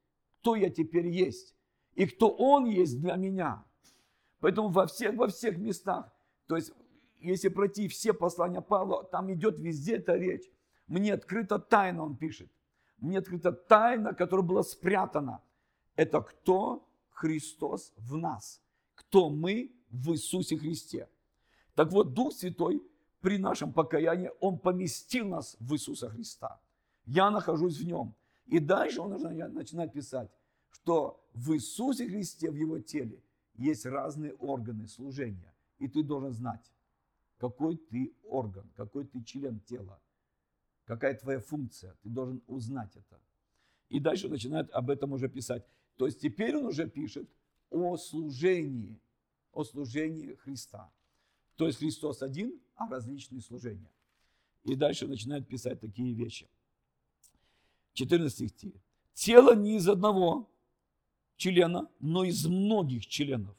Кто 0.40 0.54
я 0.54 0.70
теперь 0.70 1.08
есть. 1.08 1.56
И 1.94 2.06
кто 2.06 2.28
он 2.28 2.66
есть 2.66 3.00
для 3.00 3.16
меня. 3.16 3.64
Поэтому 4.40 4.68
во 4.68 4.86
всех, 4.86 5.14
во 5.14 5.26
всех 5.26 5.58
местах, 5.58 6.12
то 6.46 6.56
есть 6.56 6.72
если 7.20 7.48
пройти 7.48 7.88
все 7.88 8.12
послания 8.12 8.60
Павла, 8.60 9.04
там 9.04 9.32
идет 9.32 9.58
везде 9.58 9.96
эта 9.96 10.14
речь. 10.14 10.50
Мне 10.86 11.14
открыта 11.14 11.58
тайна, 11.58 12.04
он 12.04 12.16
пишет. 12.16 12.50
Мне 12.98 13.18
открыта 13.18 13.52
тайна, 13.52 14.14
которая 14.14 14.46
была 14.46 14.62
спрятана. 14.62 15.42
Это 15.96 16.20
кто 16.20 16.86
Христос 17.10 17.92
в 17.96 18.16
нас 18.16 18.60
кто 18.94 19.30
мы 19.30 19.72
в 19.90 20.12
Иисусе 20.12 20.56
Христе. 20.56 21.08
Так 21.74 21.92
вот, 21.92 22.14
Дух 22.14 22.32
Святой 22.32 22.82
при 23.20 23.38
нашем 23.38 23.72
покаянии, 23.72 24.30
Он 24.40 24.58
поместил 24.58 25.28
нас 25.28 25.56
в 25.60 25.72
Иисуса 25.74 26.10
Христа. 26.10 26.60
Я 27.06 27.30
нахожусь 27.30 27.78
в 27.78 27.86
Нем. 27.86 28.14
И 28.46 28.58
дальше 28.58 29.00
Он 29.00 29.10
начинает 29.54 29.92
писать, 29.92 30.30
что 30.70 31.24
в 31.32 31.52
Иисусе 31.54 32.06
Христе, 32.06 32.50
в 32.50 32.56
Его 32.56 32.78
теле, 32.78 33.22
есть 33.54 33.86
разные 33.86 34.34
органы 34.34 34.86
служения. 34.88 35.54
И 35.78 35.88
ты 35.88 36.02
должен 36.02 36.32
знать, 36.32 36.72
какой 37.38 37.76
ты 37.76 38.14
орган, 38.24 38.70
какой 38.76 39.04
ты 39.06 39.22
член 39.22 39.60
тела, 39.60 40.00
какая 40.84 41.14
твоя 41.14 41.40
функция. 41.40 41.96
Ты 42.02 42.10
должен 42.10 42.42
узнать 42.46 42.94
это. 42.96 43.20
И 43.88 44.00
дальше 44.00 44.28
начинает 44.28 44.70
об 44.70 44.90
этом 44.90 45.12
уже 45.12 45.28
писать. 45.28 45.64
То 45.96 46.06
есть 46.06 46.20
теперь 46.20 46.56
он 46.56 46.66
уже 46.66 46.88
пишет 46.88 47.28
о 47.70 47.96
служении 47.96 49.00
о 49.54 49.64
служении 49.64 50.34
Христа. 50.34 50.92
То 51.56 51.66
есть 51.66 51.78
Христос 51.78 52.22
один, 52.22 52.60
а 52.74 52.88
различные 52.88 53.40
служения. 53.40 53.90
И 54.64 54.74
дальше 54.74 55.06
начинает 55.06 55.46
писать 55.46 55.80
такие 55.80 56.12
вещи. 56.12 56.48
14 57.94 58.50
стих. 58.50 58.74
Тело 59.14 59.54
не 59.54 59.76
из 59.76 59.88
одного 59.88 60.50
члена, 61.36 61.88
но 62.00 62.24
из 62.24 62.46
многих 62.46 63.06
членов. 63.06 63.56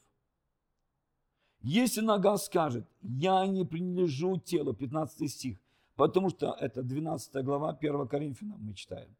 Если 1.62 2.00
нога 2.00 2.36
скажет, 2.36 2.86
я 3.02 3.46
не 3.46 3.64
принадлежу 3.64 4.38
телу, 4.38 4.72
15 4.72 5.30
стих, 5.30 5.58
потому 5.96 6.30
что 6.30 6.56
это 6.60 6.82
12 6.82 7.44
глава 7.44 7.70
1 7.70 8.06
Коринфянам 8.06 8.60
мы 8.60 8.74
читаем. 8.74 9.16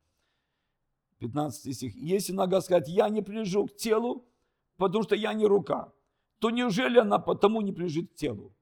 15 1.19 1.75
стих. 1.75 1.97
Если 1.97 2.33
нога 2.33 2.61
скажет, 2.61 2.89
я 2.89 3.09
не 3.09 3.23
принадлежу 3.23 3.67
к 3.67 3.77
телу, 3.77 4.25
потому 4.77 5.03
что 5.03 5.17
я 5.17 5.33
не 5.33 5.47
рука, 5.47 5.93
то 6.39 6.51
неужели 6.51 6.99
она 6.99 7.19
потому 7.19 7.63
не 7.63 7.73
принадлежит 7.73 8.13
к 8.13 8.15
телу? 8.15 8.53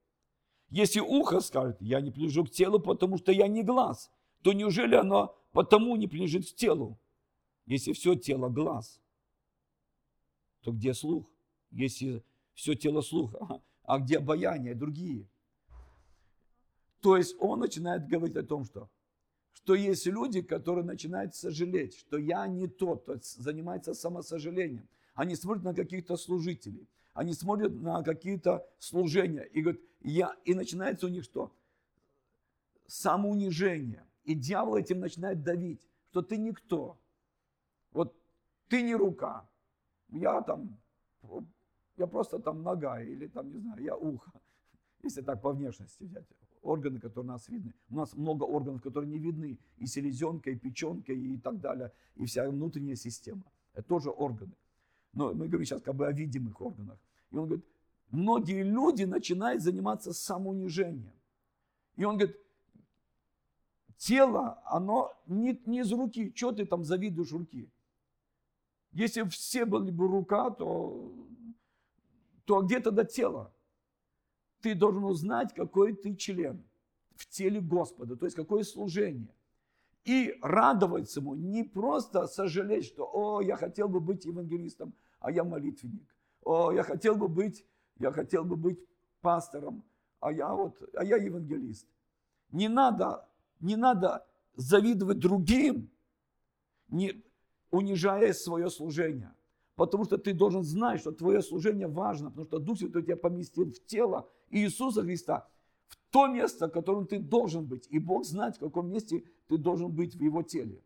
Если 0.70 1.00
ухо 1.00 1.40
скажет, 1.40 1.76
я 1.80 2.00
не 2.00 2.10
принадлежу 2.10 2.44
к 2.44 2.50
телу, 2.50 2.78
потому 2.78 3.18
что 3.18 3.32
я 3.32 3.48
не 3.48 3.64
глаз, 3.64 4.10
то 4.42 4.52
неужели 4.52 4.94
оно 4.94 5.36
потому 5.54 5.96
не 5.96 6.06
принадлежит 6.06 6.50
к 6.50 6.54
телу? 6.54 6.98
Если 7.64 7.92
все 7.92 8.14
тело 8.14 8.50
глаз, 8.50 9.00
то 10.60 10.72
где 10.72 10.92
слух? 10.92 11.30
Если 11.70 12.22
все 12.52 12.74
тело 12.74 13.00
слух, 13.00 13.34
а 13.84 13.98
где 13.98 14.18
обаяние, 14.18 14.74
другие? 14.74 15.26
То 17.00 17.16
есть 17.16 17.36
он 17.38 17.60
начинает 17.60 18.06
говорить 18.06 18.36
о 18.36 18.42
том, 18.42 18.64
что, 18.64 18.90
что 19.52 19.74
есть 19.74 20.06
люди, 20.06 20.42
которые 20.42 20.84
начинают 20.84 21.34
сожалеть, 21.34 21.96
что 21.96 22.18
я 22.18 22.46
не 22.46 22.66
тот, 22.66 23.02
кто 23.02 23.16
занимается 23.22 23.94
самосожалением. 23.94 24.88
Они 25.14 25.36
смотрят 25.36 25.64
на 25.64 25.74
каких-то 25.74 26.16
служителей, 26.16 26.88
они 27.12 27.34
смотрят 27.34 27.72
на 27.72 28.02
какие-то 28.02 28.66
служения 28.78 29.42
и 29.42 29.60
говорят, 29.60 29.80
я, 30.00 30.34
и 30.44 30.54
начинается 30.54 31.06
у 31.06 31.08
них 31.08 31.24
что? 31.24 31.52
Самоунижение. 32.86 34.04
И 34.24 34.34
дьявол 34.34 34.76
этим 34.76 35.00
начинает 35.00 35.42
давить, 35.42 35.86
что 36.10 36.22
ты 36.22 36.36
никто. 36.36 36.98
Вот 37.92 38.14
ты 38.68 38.82
не 38.82 38.94
рука. 38.94 39.48
Я 40.08 40.40
там, 40.42 40.76
я 41.96 42.06
просто 42.06 42.38
там 42.38 42.62
нога 42.62 43.00
или 43.02 43.26
там, 43.26 43.50
не 43.50 43.58
знаю, 43.58 43.82
я 43.82 43.96
ухо. 43.96 44.32
Если 45.02 45.22
так 45.22 45.42
по 45.42 45.52
внешности 45.52 46.04
взять. 46.04 46.24
Органы, 46.62 46.98
которые 46.98 47.28
у 47.28 47.32
нас 47.32 47.48
видны. 47.48 47.74
У 47.90 47.96
нас 47.96 48.14
много 48.16 48.44
органов, 48.44 48.80
которые 48.80 49.10
не 49.10 49.18
видны. 49.18 49.58
И 49.76 49.86
селезенка, 49.86 50.50
и 50.50 50.56
печенка, 50.56 51.12
и 51.12 51.36
так 51.36 51.60
далее. 51.60 51.92
И 52.16 52.24
вся 52.24 52.48
внутренняя 52.48 52.96
система. 52.96 53.44
Это 53.74 53.86
тоже 53.86 54.08
органы. 54.08 54.54
Но 55.12 55.34
мы 55.34 55.46
говорим 55.46 55.66
сейчас 55.66 55.82
как 55.82 55.94
бы 55.94 56.06
о 56.06 56.12
видимых 56.12 56.58
органах. 56.62 56.98
И 57.30 57.36
он 57.36 57.46
говорит, 57.48 57.66
многие 58.10 58.62
люди 58.62 59.04
начинают 59.04 59.62
заниматься 59.62 60.14
самоунижением. 60.14 61.12
И 61.96 62.04
он 62.04 62.16
говорит, 62.16 62.36
тело, 63.96 64.62
оно 64.64 65.12
не, 65.26 65.60
не 65.66 65.80
из 65.80 65.92
руки. 65.92 66.32
Что 66.34 66.52
ты 66.52 66.64
там 66.66 66.84
завидуешь 66.84 67.32
руки? 67.32 67.70
Если 68.92 69.22
все 69.24 69.64
были 69.64 69.90
бы 69.90 70.06
рука, 70.06 70.50
то, 70.50 71.12
то 72.44 72.62
где 72.62 72.80
тогда 72.80 73.04
тело? 73.04 73.52
Ты 74.60 74.74
должен 74.74 75.04
узнать, 75.04 75.52
какой 75.52 75.94
ты 75.94 76.14
член 76.14 76.64
в 77.16 77.26
теле 77.26 77.60
Господа, 77.60 78.16
то 78.16 78.24
есть 78.24 78.36
какое 78.36 78.62
служение. 78.62 79.34
И 80.04 80.38
радоваться 80.42 81.20
ему, 81.20 81.34
не 81.34 81.64
просто 81.64 82.26
сожалеть, 82.26 82.84
что, 82.84 83.08
о, 83.12 83.40
я 83.40 83.56
хотел 83.56 83.88
бы 83.88 84.00
быть 84.00 84.24
евангелистом, 84.26 84.94
а 85.18 85.30
я 85.30 85.44
молитвенник. 85.44 86.14
О, 86.42 86.72
я 86.72 86.82
хотел 86.82 87.16
бы 87.16 87.28
быть, 87.28 87.64
я 87.98 88.12
хотел 88.12 88.44
бы 88.44 88.56
быть 88.56 88.78
пастором, 89.22 89.82
а 90.20 90.30
я 90.32 90.52
вот, 90.54 90.76
а 90.94 91.04
я 91.04 91.16
евангелист. 91.16 91.88
Не 92.50 92.68
надо, 92.68 93.26
не 93.64 93.76
надо 93.76 94.26
завидовать 94.56 95.18
другим, 95.18 95.90
не, 96.88 97.24
унижая 97.70 98.32
свое 98.32 98.70
служение. 98.70 99.34
Потому 99.74 100.04
что 100.04 100.18
ты 100.18 100.32
должен 100.32 100.62
знать, 100.62 101.00
что 101.00 101.10
твое 101.10 101.42
служение 101.42 101.88
важно, 101.88 102.30
потому 102.30 102.46
что 102.46 102.58
Дух 102.58 102.78
Святой 102.78 103.02
тебя 103.02 103.16
поместил 103.16 103.64
в 103.64 103.86
тело 103.86 104.28
Иисуса 104.50 105.02
Христа, 105.02 105.48
в 105.88 105.96
то 106.12 106.28
место, 106.28 106.68
в 106.68 106.70
котором 106.70 107.06
ты 107.06 107.18
должен 107.18 107.64
быть. 107.64 107.88
И 107.90 107.98
Бог 107.98 108.24
знает, 108.24 108.56
в 108.56 108.60
каком 108.60 108.92
месте 108.92 109.24
ты 109.48 109.58
должен 109.58 109.90
быть 109.90 110.14
в 110.14 110.22
Его 110.22 110.42
теле. 110.42 110.80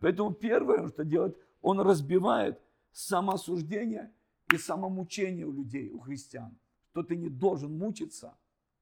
Поэтому 0.00 0.32
первое, 0.34 0.88
что 0.88 1.04
делает, 1.04 1.38
Он 1.62 1.80
разбивает 1.80 2.60
самоосуждение 2.92 4.12
и 4.52 4.58
самомучение 4.58 5.46
у 5.46 5.52
людей, 5.52 5.90
у 5.90 6.00
христиан. 6.00 6.58
Что 6.90 7.02
ты 7.02 7.16
не 7.16 7.28
должен 7.28 7.78
мучиться 7.78 8.36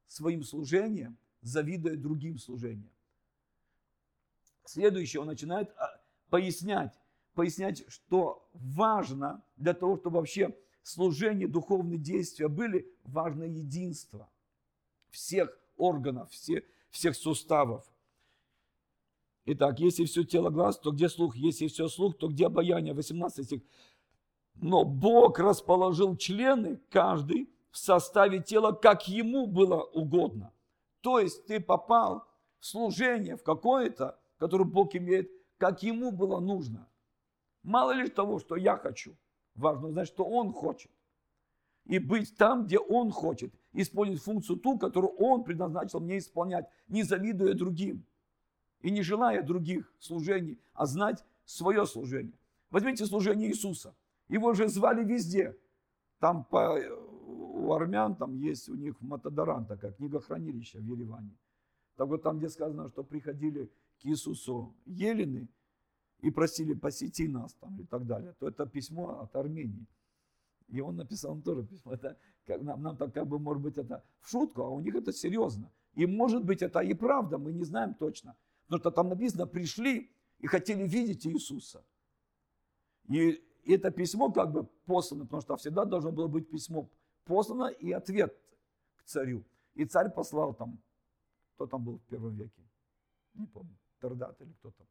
своим 0.09 0.43
служением, 0.43 1.19
завидуя 1.43 1.97
другим 1.97 2.39
служениям. 2.39 2.96
Следующее, 4.67 5.21
он 5.21 5.29
начинает 5.29 5.71
а, 5.79 6.01
пояснять, 6.29 6.93
пояснять, 7.35 7.85
что 7.89 8.49
важно 8.53 9.43
для 9.57 9.75
того, 9.75 9.97
чтобы 9.97 10.17
вообще 10.19 10.57
служение, 10.83 11.49
духовные 11.49 11.99
действия 11.99 12.49
были, 12.49 12.93
важно 13.05 13.45
единство 13.45 14.29
всех 15.11 15.57
органов, 15.77 16.31
всех, 16.31 16.65
всех 16.91 17.17
суставов. 17.17 17.85
Итак, 19.47 19.79
если 19.79 20.05
все 20.05 20.25
тело 20.25 20.51
глаз, 20.51 20.79
то 20.79 20.91
где 20.91 21.09
слух? 21.09 21.37
Если 21.37 21.69
все 21.69 21.87
слух, 21.89 22.19
то 22.19 22.29
где 22.29 22.47
обаяние? 22.47 22.93
18 22.93 23.47
стих. 23.47 23.63
Но 24.57 24.85
Бог 24.85 25.39
расположил 25.39 26.17
члены, 26.17 26.81
каждый, 26.91 27.49
в 27.71 27.79
составе 27.79 28.43
тела, 28.43 28.73
как 28.73 29.07
ему 29.07 29.47
было 29.47 29.83
угодно. 29.83 30.53
То 31.03 31.21
есть 31.21 31.47
ты 31.47 31.61
попал 31.61 32.27
в 32.59 32.67
служение, 32.67 33.37
в 33.37 33.45
какое-то, 33.45 34.19
которое 34.39 34.65
Бог 34.65 34.95
имеет, 34.95 35.31
как 35.59 35.83
ему 35.83 36.13
было 36.13 36.41
нужно. 36.41 36.89
Мало 37.63 37.93
ли 37.93 38.09
того, 38.09 38.39
что 38.39 38.57
я 38.57 38.77
хочу. 38.77 39.17
Важно 39.55 39.91
знать, 39.91 40.09
что 40.09 40.25
он 40.25 40.53
хочет. 40.53 40.91
И 41.85 41.99
быть 41.99 42.37
там, 42.37 42.67
где 42.67 42.79
он 42.79 43.11
хочет. 43.11 43.55
Исполнить 43.73 44.23
функцию 44.23 44.59
ту, 44.59 44.79
которую 44.79 45.15
он 45.15 45.45
предназначил 45.45 46.01
мне 46.01 46.19
исполнять, 46.19 46.69
не 46.89 47.03
завидуя 47.03 47.55
другим. 47.55 48.05
И 48.81 48.91
не 48.91 49.03
желая 49.03 49.43
других 49.43 49.93
служений, 49.99 50.61
а 50.75 50.87
знать 50.87 51.25
свое 51.45 51.87
служение. 51.87 52.39
Возьмите 52.71 53.07
служение 53.07 53.49
Иисуса. 53.49 53.95
Его 54.29 54.53
же 54.53 54.69
звали 54.69 55.05
везде. 55.05 55.57
Там 56.19 56.45
по, 56.45 56.79
у 57.27 57.73
армян 57.73 58.17
там 58.17 58.35
есть 58.37 58.69
у 58.69 58.75
них 58.75 59.01
Матадаран, 59.01 59.67
такая 59.67 59.93
книгохранилище 59.93 60.79
в 60.79 60.83
Ереване. 60.83 61.37
Так 61.97 62.09
вот 62.09 62.23
там, 62.23 62.39
где 62.39 62.49
сказано, 62.49 62.89
что 62.89 63.03
приходили 63.03 63.71
к 64.01 64.07
Иисусу 64.07 64.75
елены, 64.85 65.49
и 66.21 66.31
просили 66.31 66.75
посети 66.75 67.29
нас 67.29 67.55
там 67.55 67.81
и 67.81 67.85
так 67.85 68.07
далее, 68.07 68.35
то 68.39 68.49
это 68.49 68.67
письмо 68.67 69.21
от 69.21 69.37
Армении. 69.37 69.87
И 70.69 70.81
он 70.81 70.97
написал 70.97 71.33
он 71.33 71.43
тоже 71.43 71.65
письмо. 71.65 71.93
Это 71.93 72.17
как, 72.47 72.63
нам, 72.63 72.83
нам 72.83 72.97
так 72.97 73.13
как 73.15 73.27
бы, 73.27 73.39
может 73.39 73.63
быть, 73.63 73.79
это 73.79 74.03
в 74.21 74.31
шутку, 74.31 74.63
а 74.63 74.69
у 74.69 74.81
них 74.81 74.95
это 74.95 75.13
серьезно. 75.13 75.71
И 75.95 76.07
может 76.07 76.45
быть, 76.45 76.63
это 76.63 76.81
и 76.81 76.95
правда, 76.95 77.39
мы 77.39 77.53
не 77.53 77.65
знаем 77.65 77.95
точно. 77.95 78.37
Потому 78.65 78.81
что 78.81 78.91
там 78.91 79.09
написано, 79.09 79.47
пришли 79.47 80.11
и 80.39 80.47
хотели 80.47 80.87
видеть 80.87 81.27
Иисуса. 81.27 81.85
И 83.09 83.41
это 83.65 83.91
письмо 83.91 84.33
как 84.33 84.53
бы 84.53 84.65
послано, 84.85 85.25
потому 85.25 85.43
что 85.43 85.57
всегда 85.57 85.85
должно 85.85 86.11
было 86.11 86.27
быть 86.27 86.51
письмо 86.51 86.89
послано 87.25 87.67
и 87.67 87.93
ответ 87.93 88.37
к 88.97 89.05
царю. 89.05 89.45
И 89.75 89.85
царь 89.85 90.11
послал 90.11 90.55
там, 90.55 90.81
кто 91.55 91.67
там 91.67 91.85
был 91.85 91.99
в 91.99 92.03
первом 92.03 92.35
веке, 92.35 92.63
не 93.35 93.47
помню, 93.47 93.77
Тердат 94.01 94.41
или 94.41 94.53
кто 94.53 94.71
там 94.71 94.87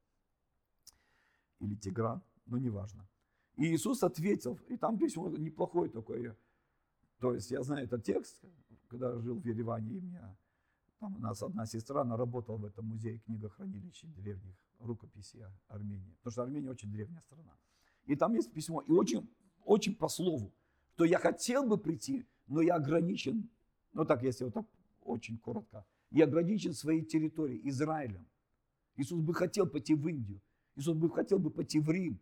или 1.59 1.75
Тигран, 1.75 2.21
но 2.45 2.57
неважно. 2.57 3.07
И 3.57 3.73
Иисус 3.73 4.03
ответил, 4.03 4.59
и 4.67 4.77
там 4.77 4.97
письмо 4.97 5.29
неплохое 5.29 5.89
такое. 5.89 6.35
То 7.19 7.33
есть 7.33 7.51
я 7.51 7.63
знаю 7.63 7.85
этот 7.85 8.03
текст, 8.03 8.43
когда 8.89 9.17
жил 9.19 9.39
в 9.39 9.45
Ереване, 9.45 9.93
и 9.95 10.01
меня, 10.01 10.37
там 10.99 11.15
у 11.15 11.19
нас 11.19 11.41
одна 11.41 11.65
сестра, 11.65 12.01
она 12.01 12.17
работала 12.17 12.57
в 12.57 12.65
этом 12.65 12.85
музее 12.85 13.19
книгохранилища 13.19 14.07
древних 14.07 14.55
рукописей 14.79 15.43
Армении. 15.67 16.15
Потому 16.17 16.31
что 16.31 16.43
Армения 16.43 16.69
очень 16.69 16.91
древняя 16.91 17.21
страна. 17.21 17.57
И 18.05 18.15
там 18.15 18.33
есть 18.33 18.51
письмо, 18.51 18.81
и 18.81 18.91
очень, 18.91 19.27
очень 19.63 19.95
по 19.95 20.09
слову, 20.09 20.53
что 20.93 21.05
я 21.05 21.17
хотел 21.17 21.65
бы 21.65 21.77
прийти, 21.77 22.25
но 22.47 22.61
я 22.61 22.75
ограничен, 22.75 23.49
ну 23.93 24.05
так, 24.05 24.23
если 24.23 24.43
вот 24.43 24.53
так 24.53 24.65
очень 25.01 25.37
коротко, 25.37 25.85
я 26.11 26.25
ограничен 26.25 26.73
своей 26.73 27.03
территорией, 27.03 27.61
Израилем. 27.69 28.27
Иисус 28.97 29.21
бы 29.21 29.33
хотел 29.33 29.67
пойти 29.67 29.95
в 29.95 30.07
Индию, 30.07 30.41
Иисус 30.75 30.95
бы 30.95 31.09
хотел 31.09 31.39
бы 31.39 31.49
пойти 31.49 31.79
в 31.79 31.89
Рим, 31.89 32.19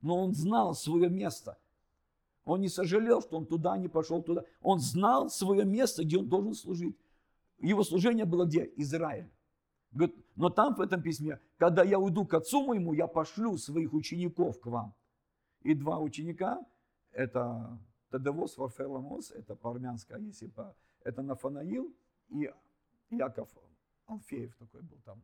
но 0.00 0.16
он 0.16 0.34
знал 0.34 0.74
свое 0.74 1.08
место. 1.08 1.58
Он 2.44 2.60
не 2.60 2.68
сожалел, 2.68 3.20
что 3.20 3.36
он 3.36 3.46
туда 3.46 3.76
не 3.76 3.88
пошел 3.88 4.22
туда. 4.22 4.44
Он 4.62 4.80
знал 4.80 5.28
свое 5.28 5.64
место, 5.64 6.04
где 6.04 6.18
он 6.18 6.28
должен 6.28 6.54
служить. 6.54 6.96
Его 7.58 7.84
служение 7.84 8.24
было 8.24 8.46
где? 8.46 8.70
Израиль. 8.76 9.30
Но 10.36 10.48
там 10.50 10.74
в 10.74 10.80
этом 10.80 11.02
письме, 11.02 11.38
когда 11.58 11.82
я 11.82 11.98
уйду 11.98 12.24
к 12.24 12.34
отцу 12.34 12.66
моему, 12.66 12.94
я 12.94 13.06
пошлю 13.06 13.58
своих 13.58 13.92
учеников 13.92 14.60
к 14.60 14.66
вам. 14.66 14.94
И 15.62 15.74
два 15.74 15.98
ученика, 15.98 16.64
это 17.12 17.78
Тадевос 18.10 18.56
Варфеламос, 18.56 19.32
это 19.32 19.54
по-армянски, 19.54 20.12
а 20.12 20.18
если 20.18 20.46
по, 20.46 20.74
это 21.04 21.22
Нафанаил 21.22 21.92
и 22.30 22.50
Яков 23.10 23.50
Алфеев 24.06 24.56
такой 24.56 24.82
был 24.82 24.98
там 25.04 25.22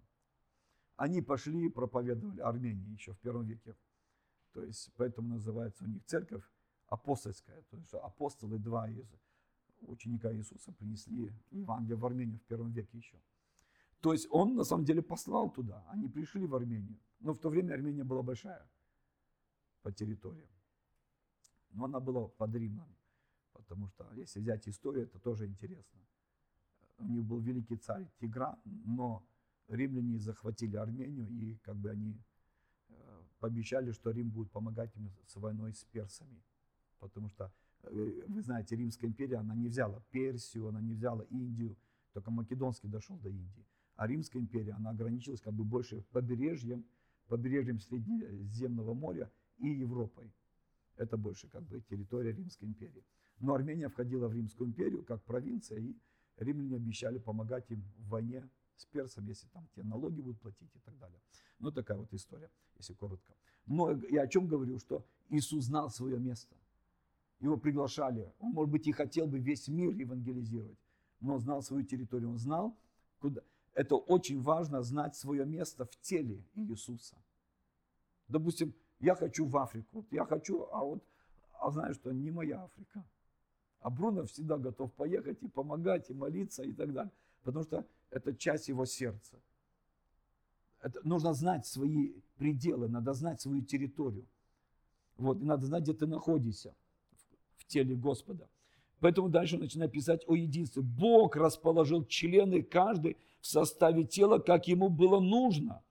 они 0.97 1.23
пошли 1.23 1.67
и 1.67 1.69
проповедовали 1.69 2.41
Армении 2.41 2.93
еще 2.93 3.13
в 3.13 3.19
первом 3.19 3.47
веке. 3.47 3.75
То 4.53 4.65
есть 4.65 4.91
поэтому 4.97 5.29
называется 5.29 5.85
у 5.85 5.89
них 5.89 6.05
церковь 6.07 6.45
апостольская. 6.89 7.63
То 7.71 7.77
есть 7.77 7.93
апостолы 7.95 8.59
два 8.59 8.89
из 8.89 9.07
ученика 9.83 10.35
Иисуса 10.35 10.73
принесли 10.73 11.33
Евангелие 11.51 11.97
в 11.97 12.07
Армению 12.07 12.39
в 12.39 12.45
первом 12.45 12.73
веке 12.73 12.97
еще. 12.99 13.21
То 14.01 14.13
есть 14.13 14.27
он 14.31 14.55
на 14.55 14.65
самом 14.65 14.85
деле 14.85 15.03
послал 15.03 15.51
туда. 15.51 15.85
Они 15.89 16.09
пришли 16.09 16.47
в 16.47 16.55
Армению. 16.55 16.99
Но 17.21 17.35
в 17.35 17.39
то 17.39 17.49
время 17.49 17.75
Армения 17.75 18.05
была 18.05 18.23
большая 18.23 18.67
по 19.83 19.93
территории. 19.93 20.49
Но 21.71 21.85
она 21.85 22.01
была 22.01 22.29
под 22.29 22.55
Римом. 22.55 22.89
Потому 23.53 23.89
что 23.89 24.11
если 24.15 24.41
взять 24.41 24.69
историю, 24.69 25.05
это 25.05 25.19
тоже 25.19 25.47
интересно. 25.47 26.01
У 26.99 27.05
них 27.05 27.25
был 27.25 27.41
великий 27.41 27.77
царь 27.77 28.09
Тигран, 28.21 28.59
но 28.65 29.23
римляне 29.69 30.19
захватили 30.19 30.77
Армению, 30.77 31.29
и 31.29 31.57
как 31.57 31.77
бы 31.77 31.91
они 31.91 32.17
э, 32.89 32.95
пообещали, 33.39 33.93
что 33.93 34.11
Рим 34.11 34.31
будет 34.31 34.51
помогать 34.51 34.95
им 34.97 35.11
с 35.27 35.37
войной 35.37 35.75
с 35.75 35.85
персами. 35.85 36.43
Потому 36.99 37.29
что, 37.29 37.53
э, 37.83 38.23
вы 38.29 38.43
знаете, 38.43 38.77
Римская 38.77 39.11
империя, 39.11 39.37
она 39.37 39.55
не 39.55 39.69
взяла 39.69 40.03
Персию, 40.11 40.69
она 40.69 40.81
не 40.81 40.95
взяла 40.95 41.25
Индию. 41.31 41.77
только 42.13 42.31
Македонский 42.31 42.89
дошел 42.89 43.19
до 43.19 43.29
Индии. 43.29 43.67
А 43.97 44.07
Римская 44.07 44.41
империя, 44.41 44.73
она 44.73 44.91
ограничилась 44.91 45.41
как 45.41 45.53
бы 45.55 45.65
больше 45.65 46.03
побережьем, 46.13 46.85
побережьем 47.29 47.81
Средиземного 47.81 48.95
моря 48.95 49.31
и 49.59 49.69
Европой. 49.69 50.33
Это 50.97 51.17
больше 51.17 51.49
как 51.49 51.63
бы 51.65 51.81
территория 51.83 52.33
Римской 52.33 52.69
империи. 52.69 53.05
Но 53.39 53.55
Армения 53.55 53.89
входила 53.89 54.29
в 54.29 54.33
Римскую 54.33 54.69
империю 54.69 55.05
как 55.05 55.23
провинция, 55.25 55.79
и 55.79 55.95
римляне 56.39 56.77
обещали 56.77 57.19
помогать 57.19 57.71
им 57.71 57.83
в 57.99 58.09
войне 58.09 58.49
с 58.77 58.85
персом, 58.87 59.27
если 59.27 59.49
там 59.49 59.67
те 59.75 59.83
налоги 59.83 60.21
будут 60.21 60.41
платить 60.41 60.71
и 60.75 60.79
так 60.81 60.99
далее. 60.99 61.19
Ну, 61.59 61.71
такая 61.71 61.99
вот 61.99 62.12
история, 62.12 62.51
если 62.77 62.95
коротко. 62.95 63.35
Но 63.67 63.93
я 64.11 64.23
о 64.23 64.29
чем 64.29 64.47
говорю, 64.47 64.79
что 64.79 65.05
Иисус 65.31 65.65
знал 65.65 65.91
свое 65.91 66.19
место. 66.19 66.55
Его 67.41 67.57
приглашали. 67.57 68.33
Он, 68.41 68.53
может 68.53 68.71
быть, 68.71 68.87
и 68.87 68.93
хотел 68.93 69.27
бы 69.27 69.39
весь 69.39 69.69
мир 69.69 69.93
евангелизировать, 69.93 70.79
но 71.21 71.39
знал 71.39 71.62
свою 71.62 71.85
территорию. 71.85 72.31
Он 72.31 72.39
знал, 72.39 72.77
куда. 73.21 73.43
Это 73.75 73.97
очень 73.97 74.41
важно 74.41 74.83
знать 74.83 75.17
свое 75.17 75.45
место 75.45 75.85
в 75.85 75.97
теле 76.01 76.43
Иисуса. 76.55 77.17
Допустим, 78.29 78.75
я 79.01 79.15
хочу 79.15 79.47
в 79.47 79.57
Африку, 79.57 80.07
я 80.11 80.25
хочу, 80.25 80.67
а 80.73 80.83
вот, 80.83 81.05
а 81.61 81.71
знаю, 81.71 81.95
что 81.95 82.12
не 82.12 82.31
моя 82.31 82.65
Африка. 82.65 83.05
А 83.81 83.91
Бруно 83.91 84.25
всегда 84.25 84.57
готов 84.57 84.93
поехать 84.95 85.43
и 85.43 85.49
помогать, 85.49 86.11
и 86.11 86.15
молиться, 86.15 86.62
и 86.62 86.73
так 86.73 86.93
далее. 86.93 87.12
Потому 87.43 87.65
что 87.65 87.87
это 88.11 88.35
часть 88.35 88.69
его 88.69 88.85
сердца. 88.85 89.37
Это, 90.81 91.01
нужно 91.05 91.35
знать 91.35 91.66
свои 91.66 92.12
пределы, 92.37 92.88
надо 92.88 93.12
знать 93.12 93.40
свою 93.40 93.62
территорию. 93.62 94.27
Вот, 95.16 95.40
и 95.40 95.45
надо 95.45 95.66
знать, 95.66 95.83
где 95.83 95.95
ты 95.95 96.07
находишься 96.07 96.75
в, 97.12 97.62
в 97.62 97.66
теле 97.66 97.95
Господа. 97.97 98.49
Поэтому 99.01 99.29
дальше 99.29 99.59
начинает 99.59 99.92
писать 99.92 100.23
о 100.27 100.35
единстве. 100.35 100.83
Бог 100.83 101.37
расположил 101.37 102.05
члены 102.05 102.62
каждый 102.62 103.16
в 103.40 103.47
составе 103.47 104.05
тела, 104.05 104.38
как 104.38 104.69
ему 104.69 104.88
было 104.88 105.21
нужно. 105.21 105.83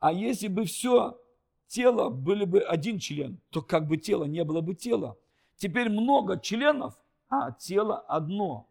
А 0.00 0.12
если 0.12 0.48
бы 0.48 0.64
все 0.64 1.18
тело 1.66 2.10
были 2.10 2.44
бы 2.44 2.60
один 2.60 2.98
член, 2.98 3.40
то 3.50 3.62
как 3.62 3.86
бы 3.86 3.96
тело 3.96 4.24
не 4.24 4.44
было 4.44 4.60
бы 4.60 4.74
тела. 4.74 5.16
Теперь 5.56 5.88
много 5.88 6.38
членов, 6.38 6.94
а 7.28 7.52
тело 7.52 7.98
одно. 7.98 8.68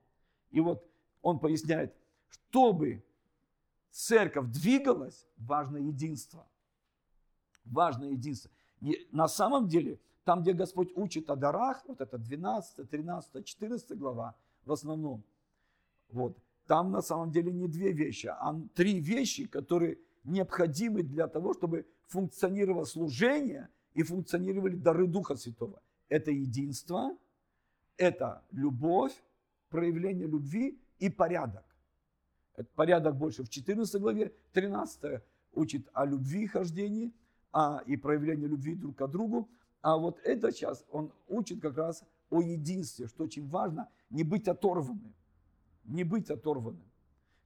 И 0.52 0.60
вот 0.60 0.86
он 1.22 1.40
поясняет, 1.40 1.94
чтобы 2.36 3.04
церковь 3.92 4.52
двигалась, 4.52 5.28
важно 5.38 5.78
единство. 5.78 6.46
Важно 7.66 8.06
единство. 8.06 8.52
И 8.82 9.08
на 9.12 9.28
самом 9.28 9.68
деле, 9.68 10.00
там, 10.24 10.42
где 10.42 10.54
Господь 10.54 10.92
учит 10.96 11.30
о 11.30 11.36
дарах, 11.36 11.84
вот 11.88 12.02
это 12.02 12.18
12, 12.18 12.90
13, 12.90 13.46
14 13.46 13.98
глава 13.98 14.36
в 14.66 14.72
основном, 14.72 15.24
вот, 16.10 16.38
там 16.68 16.92
на 16.92 17.02
самом 17.02 17.32
деле 17.32 17.52
не 17.52 17.68
две 17.68 17.92
вещи, 17.92 18.28
а 18.28 18.60
три 18.74 19.00
вещи, 19.00 19.46
которые 19.46 19.98
необходимы 20.24 21.04
для 21.04 21.28
того, 21.28 21.54
чтобы 21.54 21.86
функционировало 22.08 22.86
служение 22.86 23.70
и 23.94 24.04
функционировали 24.04 24.76
дары 24.76 25.08
Духа 25.08 25.36
Святого. 25.36 25.82
Это 26.10 26.32
единство, 26.32 27.16
это 27.98 28.44
любовь, 28.52 29.14
проявление 29.70 30.28
любви 30.28 30.80
и 31.00 31.10
порядок. 31.10 31.64
Порядок 32.76 33.16
больше 33.16 33.44
в 33.44 33.50
14 33.50 34.02
главе, 34.02 34.34
13 34.54 35.22
учит 35.54 35.88
о 35.94 36.06
любви 36.06 36.48
хождении 36.48 37.14
а, 37.52 37.82
и 37.86 37.98
проявлении 37.98 38.48
любви 38.48 38.76
друг 38.76 38.96
к 38.96 39.08
другу. 39.08 39.50
А 39.82 39.98
вот 39.98 40.20
это 40.24 40.52
сейчас 40.52 40.86
он 40.90 41.12
учит 41.28 41.62
как 41.62 41.78
раз 41.78 42.04
о 42.30 42.42
единстве, 42.42 43.08
что 43.08 43.24
очень 43.24 43.48
важно, 43.48 43.90
не 44.10 44.24
быть 44.24 44.48
оторванным. 44.48 45.14
Не 45.84 46.04
быть 46.04 46.30
оторванным. 46.30 46.90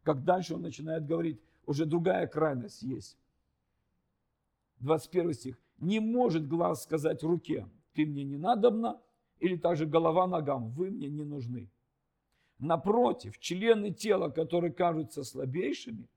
Как 0.03 0.23
дальше 0.23 0.55
он 0.55 0.61
начинает 0.61 1.05
говорить, 1.05 1.41
уже 1.65 1.85
другая 1.85 2.27
крайность 2.27 2.81
есть. 2.81 3.17
21 4.79 5.33
стих. 5.33 5.59
Не 5.77 5.99
может 5.99 6.47
глаз 6.47 6.83
сказать 6.83 7.23
руке, 7.23 7.67
ты 7.93 8.05
мне 8.05 8.23
не 8.23 8.37
надобна, 8.37 8.99
или 9.39 9.57
также 9.57 9.85
голова 9.85 10.27
ногам, 10.27 10.69
вы 10.71 10.89
мне 10.89 11.09
не 11.09 11.23
нужны. 11.23 11.69
Напротив, 12.59 13.39
члены 13.39 13.91
тела, 13.91 14.29
которые 14.29 14.73
кажутся 14.73 15.23
слабейшими, 15.23 16.09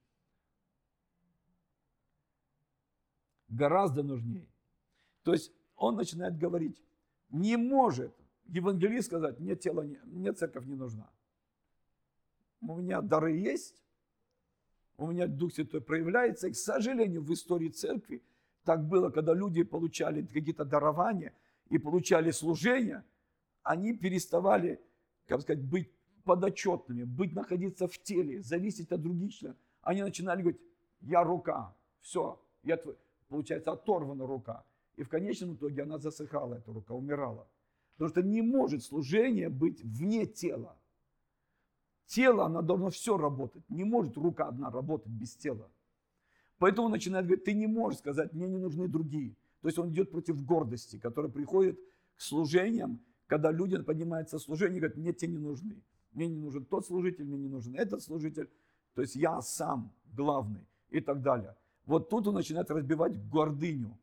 гораздо 3.48 4.02
нужнее. 4.02 4.48
То 5.22 5.32
есть 5.32 5.52
он 5.76 5.94
начинает 5.94 6.36
говорить, 6.36 6.82
не 7.30 7.56
может 7.56 8.12
евангелист 8.46 9.06
сказать, 9.06 9.38
мне 9.38 9.54
тело, 9.54 9.82
не, 9.82 9.98
мне 10.04 10.32
церковь 10.32 10.66
не 10.66 10.74
нужна. 10.74 11.08
У 12.60 12.76
меня 12.76 13.00
дары 13.00 13.32
есть, 13.32 13.82
у 14.96 15.06
меня 15.06 15.28
Дух 15.28 15.52
Святой 15.52 15.80
проявляется, 15.80 16.48
и, 16.48 16.52
к 16.52 16.56
сожалению, 16.56 17.22
в 17.22 17.32
истории 17.32 17.68
церкви 17.68 18.22
так 18.64 18.86
было, 18.86 19.10
когда 19.10 19.32
люди 19.32 19.62
получали 19.62 20.26
какие-то 20.26 20.64
дарования 20.64 21.34
и 21.68 21.78
получали 21.78 22.30
служение, 22.30 23.04
они 23.62 23.96
переставали, 23.96 24.80
как 25.26 25.42
сказать, 25.42 25.64
быть 25.64 25.90
подотчетными, 26.24 27.04
быть, 27.04 27.34
находиться 27.34 27.86
в 27.86 27.98
теле, 27.98 28.42
зависеть 28.42 28.92
от 28.92 29.02
других 29.02 29.34
членов. 29.34 29.56
Они 29.82 30.02
начинали 30.02 30.42
говорить, 30.42 30.60
я 31.00 31.24
рука, 31.24 31.74
все, 32.00 32.40
я 32.62 32.76
твой. 32.76 32.96
Получается, 33.28 33.72
оторвана 33.72 34.26
рука. 34.26 34.64
И 34.96 35.02
в 35.02 35.08
конечном 35.08 35.54
итоге 35.54 35.82
она 35.82 35.98
засыхала, 35.98 36.54
эта 36.54 36.72
рука, 36.72 36.94
умирала. 36.94 37.48
Потому 37.94 38.10
что 38.10 38.22
не 38.22 38.42
может 38.42 38.82
служение 38.82 39.48
быть 39.48 39.82
вне 39.82 40.26
тела. 40.26 40.76
Тело, 42.06 42.44
оно 42.44 42.62
должно 42.62 42.90
все 42.90 43.16
работать. 43.16 43.62
Не 43.70 43.84
может 43.84 44.16
рука 44.16 44.48
одна 44.48 44.70
работать 44.70 45.12
без 45.12 45.34
тела. 45.34 45.70
Поэтому 46.58 46.86
он 46.86 46.92
начинает 46.92 47.26
говорить, 47.26 47.44
ты 47.44 47.54
не 47.54 47.66
можешь 47.66 48.00
сказать, 48.00 48.32
мне 48.32 48.46
не 48.46 48.58
нужны 48.58 48.86
другие. 48.86 49.34
То 49.62 49.68
есть 49.68 49.78
он 49.78 49.90
идет 49.90 50.10
против 50.10 50.44
гордости, 50.44 50.98
которая 50.98 51.30
приходит 51.30 51.80
к 52.16 52.20
служениям, 52.20 53.00
когда 53.26 53.50
люди 53.50 53.80
поднимаются 53.82 54.38
служение 54.38 54.76
и 54.76 54.80
говорят, 54.80 54.98
мне 54.98 55.12
те 55.12 55.26
не 55.26 55.38
нужны 55.38 55.82
мне 56.12 56.28
не 56.28 56.36
нужен 56.36 56.64
тот 56.64 56.86
служитель, 56.86 57.24
мне 57.24 57.38
не 57.38 57.48
нужен 57.48 57.74
этот 57.74 58.02
служитель, 58.02 58.50
то 58.94 59.02
есть 59.02 59.14
я 59.16 59.40
сам 59.40 59.92
главный 60.14 60.66
и 60.90 61.00
так 61.00 61.22
далее. 61.22 61.56
Вот 61.86 62.08
тут 62.08 62.28
он 62.28 62.34
начинает 62.34 62.70
разбивать 62.70 63.16
гордыню. 63.28 63.98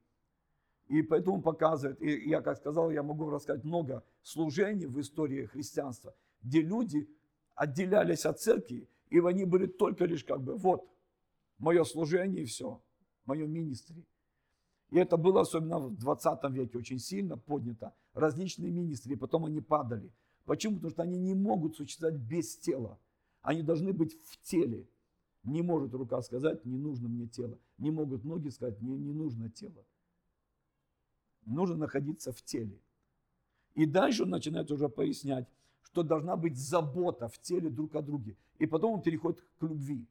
И 0.88 1.04
поэтому 1.04 1.42
показывает, 1.42 2.02
и 2.02 2.30
я, 2.30 2.42
как 2.42 2.58
сказал, 2.58 2.90
я 2.90 3.04
могу 3.04 3.30
рассказать 3.30 3.64
много 3.64 4.04
служений 4.24 4.88
в 4.88 5.00
истории 5.00 5.46
христианства, 5.46 6.16
где 6.42 6.62
люди 6.62 7.08
отделялись 7.54 8.26
от 8.26 8.40
церкви, 8.40 8.90
и 9.10 9.20
они 9.20 9.46
были 9.46 9.68
только 9.68 10.06
лишь 10.06 10.24
как 10.24 10.42
бы, 10.42 10.58
вот, 10.58 10.90
мое 11.60 11.84
служение 11.84 12.42
и 12.44 12.46
все, 12.46 12.82
мое 13.26 13.46
министри. 13.46 14.04
И 14.90 14.98
это 14.98 15.18
было 15.18 15.42
особенно 15.42 15.78
в 15.78 15.96
20 15.96 16.44
веке 16.52 16.78
очень 16.80 16.98
сильно 16.98 17.38
поднято. 17.38 17.94
Различные 18.14 18.72
министры, 18.72 19.14
и 19.14 19.16
потом 19.16 19.46
они 19.46 19.62
падали. 19.62 20.12
Почему? 20.50 20.78
Потому 20.78 20.90
что 20.90 21.04
они 21.04 21.20
не 21.20 21.36
могут 21.36 21.76
существовать 21.76 22.16
без 22.16 22.58
тела. 22.58 22.98
Они 23.44 23.62
должны 23.62 23.94
быть 23.94 24.18
в 24.24 24.42
теле. 24.42 24.90
Не 25.44 25.62
может 25.62 25.94
рука 25.94 26.24
сказать, 26.24 26.66
не 26.66 26.80
нужно 26.80 27.08
мне 27.08 27.28
тело. 27.28 27.56
Не 27.78 27.92
могут 27.92 28.24
ноги 28.24 28.50
сказать, 28.50 28.82
мне 28.82 28.98
не 28.98 29.14
нужно 29.14 29.52
тело. 29.52 29.86
Нужно 31.46 31.76
находиться 31.76 32.32
в 32.32 32.42
теле. 32.42 32.80
И 33.76 33.86
дальше 33.86 34.24
он 34.24 34.32
начинает 34.32 34.72
уже 34.72 34.90
пояснять, 34.90 35.48
что 35.84 36.02
должна 36.02 36.36
быть 36.36 36.58
забота 36.58 37.28
в 37.28 37.38
теле 37.38 37.70
друг 37.70 37.94
о 37.94 38.02
друге. 38.02 38.36
И 38.58 38.66
потом 38.66 38.94
он 38.94 39.02
переходит 39.04 39.42
к 39.60 39.62
любви. 39.62 40.04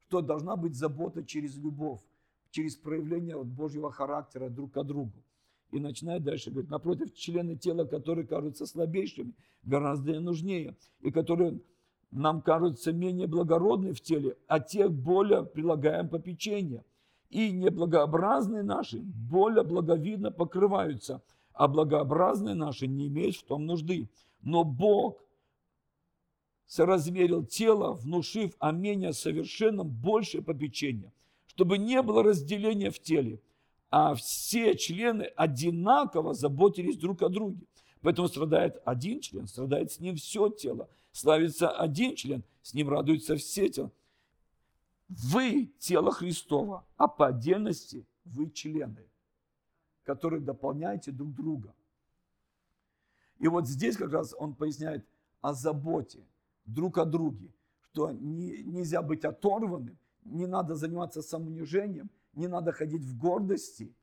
Что 0.00 0.20
должна 0.20 0.54
быть 0.54 0.74
забота 0.74 1.24
через 1.24 1.56
любовь, 1.56 2.02
через 2.50 2.76
проявление 2.76 3.42
Божьего 3.42 3.90
характера 3.90 4.50
друг 4.50 4.72
к 4.72 4.82
другу. 4.82 5.24
И 5.72 5.80
начинает 5.80 6.22
дальше 6.22 6.50
говорить, 6.50 6.70
напротив, 6.70 7.14
члены 7.14 7.56
тела, 7.56 7.84
которые 7.84 8.26
кажутся 8.26 8.66
слабейшими, 8.66 9.32
гораздо 9.62 10.20
нужнее, 10.20 10.76
и 11.00 11.10
которые 11.10 11.60
нам 12.10 12.42
кажутся 12.42 12.92
менее 12.92 13.26
благородны 13.26 13.94
в 13.94 14.02
теле, 14.02 14.36
а 14.46 14.60
тех 14.60 14.92
более 14.92 15.44
прилагаем 15.44 16.10
попечение. 16.10 16.84
И 17.30 17.50
неблагообразные 17.50 18.62
наши 18.62 18.98
более 18.98 19.64
благовидно 19.64 20.30
покрываются, 20.30 21.22
а 21.54 21.68
благообразные 21.68 22.54
наши 22.54 22.86
не 22.86 23.06
имеют 23.08 23.36
в 23.36 23.44
том 23.44 23.64
нужды. 23.64 24.10
Но 24.42 24.64
Бог 24.64 25.24
соразмерил 26.66 27.46
тело, 27.46 27.94
внушив 27.94 28.52
о 28.58 28.72
менее 28.72 29.14
совершенном 29.14 29.88
больше 29.88 30.42
попечения, 30.42 31.14
чтобы 31.46 31.78
не 31.78 32.02
было 32.02 32.22
разделения 32.22 32.90
в 32.90 32.98
теле– 32.98 33.40
а 33.92 34.14
все 34.14 34.74
члены 34.74 35.24
одинаково 35.36 36.32
заботились 36.32 36.96
друг 36.96 37.20
о 37.20 37.28
друге. 37.28 37.66
Поэтому 38.00 38.26
страдает 38.26 38.80
один 38.86 39.20
член, 39.20 39.46
страдает 39.46 39.92
с 39.92 40.00
ним 40.00 40.16
все 40.16 40.48
тело. 40.48 40.88
Славится 41.12 41.68
один 41.68 42.16
член, 42.16 42.42
с 42.62 42.72
ним 42.72 42.88
радуется 42.88 43.36
все 43.36 43.68
тело. 43.68 43.92
Вы 45.10 45.74
тело 45.78 46.10
Христова, 46.10 46.86
а 46.96 47.06
по 47.06 47.26
отдельности 47.26 48.06
вы 48.24 48.50
члены, 48.50 49.04
которые 50.04 50.40
дополняете 50.40 51.10
друг 51.10 51.34
друга. 51.34 51.74
И 53.40 53.46
вот 53.46 53.68
здесь 53.68 53.98
как 53.98 54.10
раз 54.10 54.34
он 54.38 54.54
поясняет 54.54 55.06
о 55.42 55.52
заботе 55.52 56.24
друг 56.64 56.96
о 56.96 57.04
друге, 57.04 57.52
что 57.90 58.10
не, 58.10 58.62
нельзя 58.62 59.02
быть 59.02 59.26
оторванным, 59.26 59.98
не 60.24 60.46
надо 60.46 60.76
заниматься 60.76 61.20
самоунижением, 61.20 62.08
не 62.34 62.48
надо 62.48 62.72
ходить 62.72 63.02
в 63.02 63.18
гордости. 63.18 63.94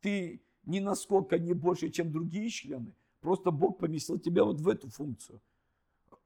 Ты 0.00 0.42
ни 0.64 0.78
насколько 0.80 1.38
не 1.38 1.54
больше, 1.54 1.90
чем 1.90 2.12
другие 2.12 2.48
члены. 2.48 2.94
Просто 3.20 3.50
Бог 3.50 3.78
поместил 3.78 4.18
тебя 4.18 4.44
вот 4.44 4.60
в 4.60 4.68
эту 4.68 4.88
функцию. 4.88 5.40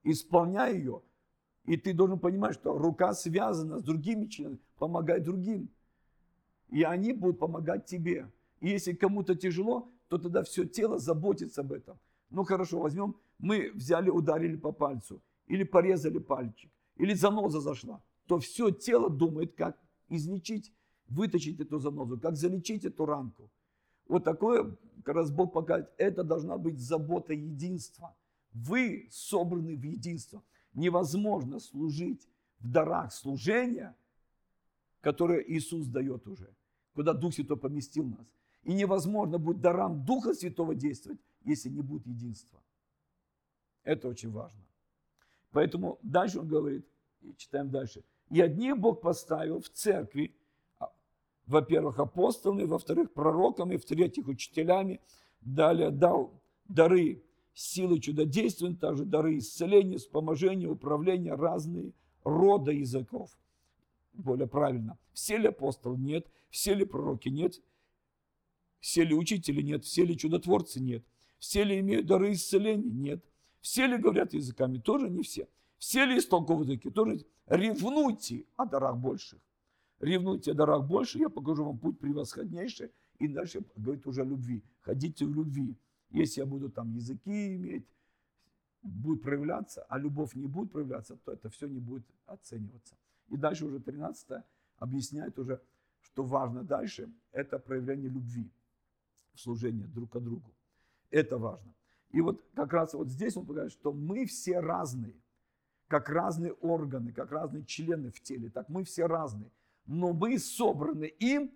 Исполняй 0.03 0.77
ее. 0.77 1.03
И 1.65 1.77
ты 1.77 1.95
должен 1.95 2.19
понимать, 2.19 2.55
что 2.55 2.77
рука 2.77 3.15
связана 3.15 3.79
с 3.79 3.83
другими 3.83 4.27
членами. 4.27 4.59
Помогай 4.79 5.21
другим. 5.21 5.71
И 6.69 6.83
они 6.83 7.13
будут 7.13 7.39
помогать 7.39 7.87
тебе. 7.87 8.31
И 8.61 8.69
если 8.69 8.93
кому-то 8.93 9.35
тяжело, 9.35 9.91
то 10.09 10.19
тогда 10.19 10.43
все 10.43 10.65
тело 10.65 10.99
заботится 10.99 11.63
об 11.63 11.73
этом. 11.73 11.99
Ну 12.31 12.45
хорошо, 12.45 12.81
возьмем, 12.81 13.17
мы 13.39 13.71
взяли, 13.75 14.11
ударили 14.11 14.57
по 14.57 14.73
пальцу, 14.73 15.23
или 15.47 15.65
порезали 15.65 16.19
пальчик, 16.19 16.71
или 16.97 17.15
заноза 17.15 17.61
зашла, 17.61 18.03
то 18.27 18.39
все 18.39 18.71
тело 18.71 19.11
думает, 19.11 19.55
как 19.55 19.79
излечить, 20.09 20.73
вытащить 21.09 21.61
эту 21.61 21.79
занозу, 21.79 22.19
как 22.19 22.37
залечить 22.37 22.85
эту 22.85 23.07
ранку. 23.07 23.51
Вот 24.09 24.25
такое, 24.25 24.77
как 25.05 25.15
раз 25.15 25.31
Бог 25.31 25.53
показывает, 25.53 25.93
это 25.97 26.25
должна 26.25 26.59
быть 26.59 26.79
забота 26.79 27.33
единства. 27.33 28.15
Вы 28.53 29.09
собраны 29.11 29.77
в 29.77 29.83
единство. 29.83 30.43
Невозможно 30.75 31.61
служить 31.61 32.29
в 32.59 32.71
дарах 32.71 33.13
служения, 33.13 33.97
которые 35.01 35.45
Иисус 35.53 35.87
дает 35.87 36.27
уже, 36.27 36.55
куда 36.95 37.13
Дух 37.13 37.35
Святой 37.35 37.57
поместил 37.57 38.05
нас. 38.05 38.27
И 38.63 38.73
невозможно 38.73 39.39
будет 39.39 39.61
дарам 39.61 40.05
Духа 40.05 40.35
Святого 40.35 40.75
действовать, 40.75 41.21
если 41.45 41.69
не 41.69 41.83
будет 41.83 42.07
единства. 42.07 42.63
Это 43.83 44.09
очень 44.09 44.31
важно. 44.31 44.65
Поэтому 45.53 45.99
дальше 46.03 46.41
он 46.41 46.49
говорит, 46.49 46.87
и 47.21 47.35
читаем 47.37 47.71
дальше. 47.71 48.03
И 48.31 48.41
одних 48.41 48.79
Бог 48.79 49.01
поставил 49.01 49.61
в 49.61 49.69
церкви, 49.69 50.35
во-первых, 51.47 51.99
апостолами, 51.99 52.64
во-вторых, 52.64 53.12
пророками, 53.12 53.76
в-третьих, 53.76 54.28
учителями. 54.28 55.01
Далее 55.40 55.90
дал 55.90 56.40
дары 56.68 57.22
силы 57.53 58.01
чудодействия, 58.01 58.74
также 58.74 59.05
дары 59.05 59.38
исцеления, 59.38 59.99
вспоможения, 59.99 60.68
управления, 60.68 61.34
разные 61.34 61.92
рода 62.24 62.72
языков. 62.72 63.30
Более 64.14 64.47
правильно. 64.47 64.99
Все 65.12 65.36
ли 65.36 65.49
апостолы? 65.49 65.99
Нет. 65.99 66.26
Все 66.51 66.74
ли 66.74 66.84
пророки? 66.84 67.28
Нет. 67.28 67.61
Все 68.80 69.05
ли 69.05 69.14
учители? 69.14 69.61
Нет. 69.61 69.84
Все 69.84 70.05
ли 70.05 70.16
чудотворцы? 70.16 70.80
Нет. 70.80 71.05
Все 71.38 71.64
ли 71.64 71.80
имеют 71.80 72.07
дары 72.07 72.32
исцеления? 72.32 72.90
Нет. 72.90 73.24
Все 73.61 73.86
ли 73.86 73.99
говорят 73.99 74.34
языками? 74.34 74.78
Тоже 74.78 75.11
не 75.11 75.22
все. 75.22 75.49
Все 75.78 76.05
ли 76.05 76.18
истолковывают 76.18 76.68
языки? 76.68 76.90
Тоже 76.90 77.26
ревнуйте 77.47 78.45
о 78.57 78.66
дарах 78.66 78.97
больших. 78.97 79.40
Ревнуйте 80.05 80.51
о 80.51 80.55
дарах 80.55 80.85
больше, 80.87 81.19
я 81.19 81.31
покажу 81.31 81.65
вам 81.65 81.79
путь 81.79 81.99
превосходнейший. 81.99 82.91
И 83.19 83.27
дальше 83.27 83.65
говорит 83.75 84.07
уже 84.07 84.21
о 84.21 84.25
любви. 84.25 84.63
Ходите 84.83 85.25
в 85.25 85.35
любви. 85.35 85.79
Если 86.11 86.41
я 86.41 86.47
буду 86.47 86.69
там 86.69 86.93
языки 86.93 87.57
иметь, 87.57 87.87
будет 88.83 89.23
проявляться, 89.23 89.83
а 89.89 89.99
любовь 89.99 90.35
не 90.35 90.47
будет 90.47 90.71
проявляться, 90.73 91.17
то 91.25 91.33
это 91.33 91.49
все 91.49 91.67
не 91.69 91.81
будет 91.81 92.05
оцениваться. 92.27 92.95
И 93.31 93.39
дальше 93.39 93.65
уже 93.65 93.81
13 93.81 94.45
объясняет 94.77 95.39
уже, 95.39 95.63
что 96.03 96.23
важно 96.23 96.63
дальше, 96.63 97.11
это 97.33 97.59
проявление 97.59 98.11
любви 98.11 98.51
в 99.33 99.41
служении 99.41 99.87
друг 99.87 100.11
к 100.11 100.21
другу. 100.21 100.53
Это 101.11 101.39
важно. 101.39 101.73
И 102.11 102.21
вот 102.21 102.45
как 102.55 102.75
раз 102.75 102.93
вот 102.93 103.09
здесь 103.09 103.39
он 103.39 103.47
говорит, 103.47 103.73
что 103.73 103.91
мы 103.91 104.27
все 104.27 104.61
разные, 104.61 105.15
как 105.89 106.11
разные 106.11 106.53
органы, 106.53 107.13
как 107.13 107.33
разные 107.33 107.65
члены 107.65 108.11
в 108.11 108.21
теле, 108.21 108.51
так 108.51 108.69
мы 108.69 108.85
все 108.85 109.07
разные. 109.07 109.51
Но 109.87 110.12
мы 110.12 110.39
собраны 110.39 111.05
им, 111.05 111.53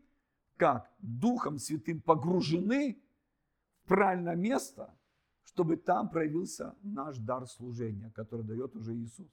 как 0.57 0.91
Духом 0.99 1.59
Святым 1.59 2.01
погружены 2.01 3.01
в 3.85 3.89
правильное 3.89 4.37
место, 4.37 4.95
чтобы 5.45 5.77
там 5.77 6.11
проявился 6.11 6.75
наш 6.83 7.19
дар 7.19 7.47
служения, 7.47 8.11
который 8.15 8.45
дает 8.45 8.75
уже 8.77 8.95
Иисус. 8.95 9.29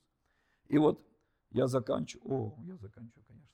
И 0.67 0.77
вот 0.77 1.05
я 1.51 1.67
заканчиваю, 1.67 2.31
о, 2.31 2.55
я 2.65 2.77
заканчиваю, 2.77 3.25
конечно. 3.27 3.49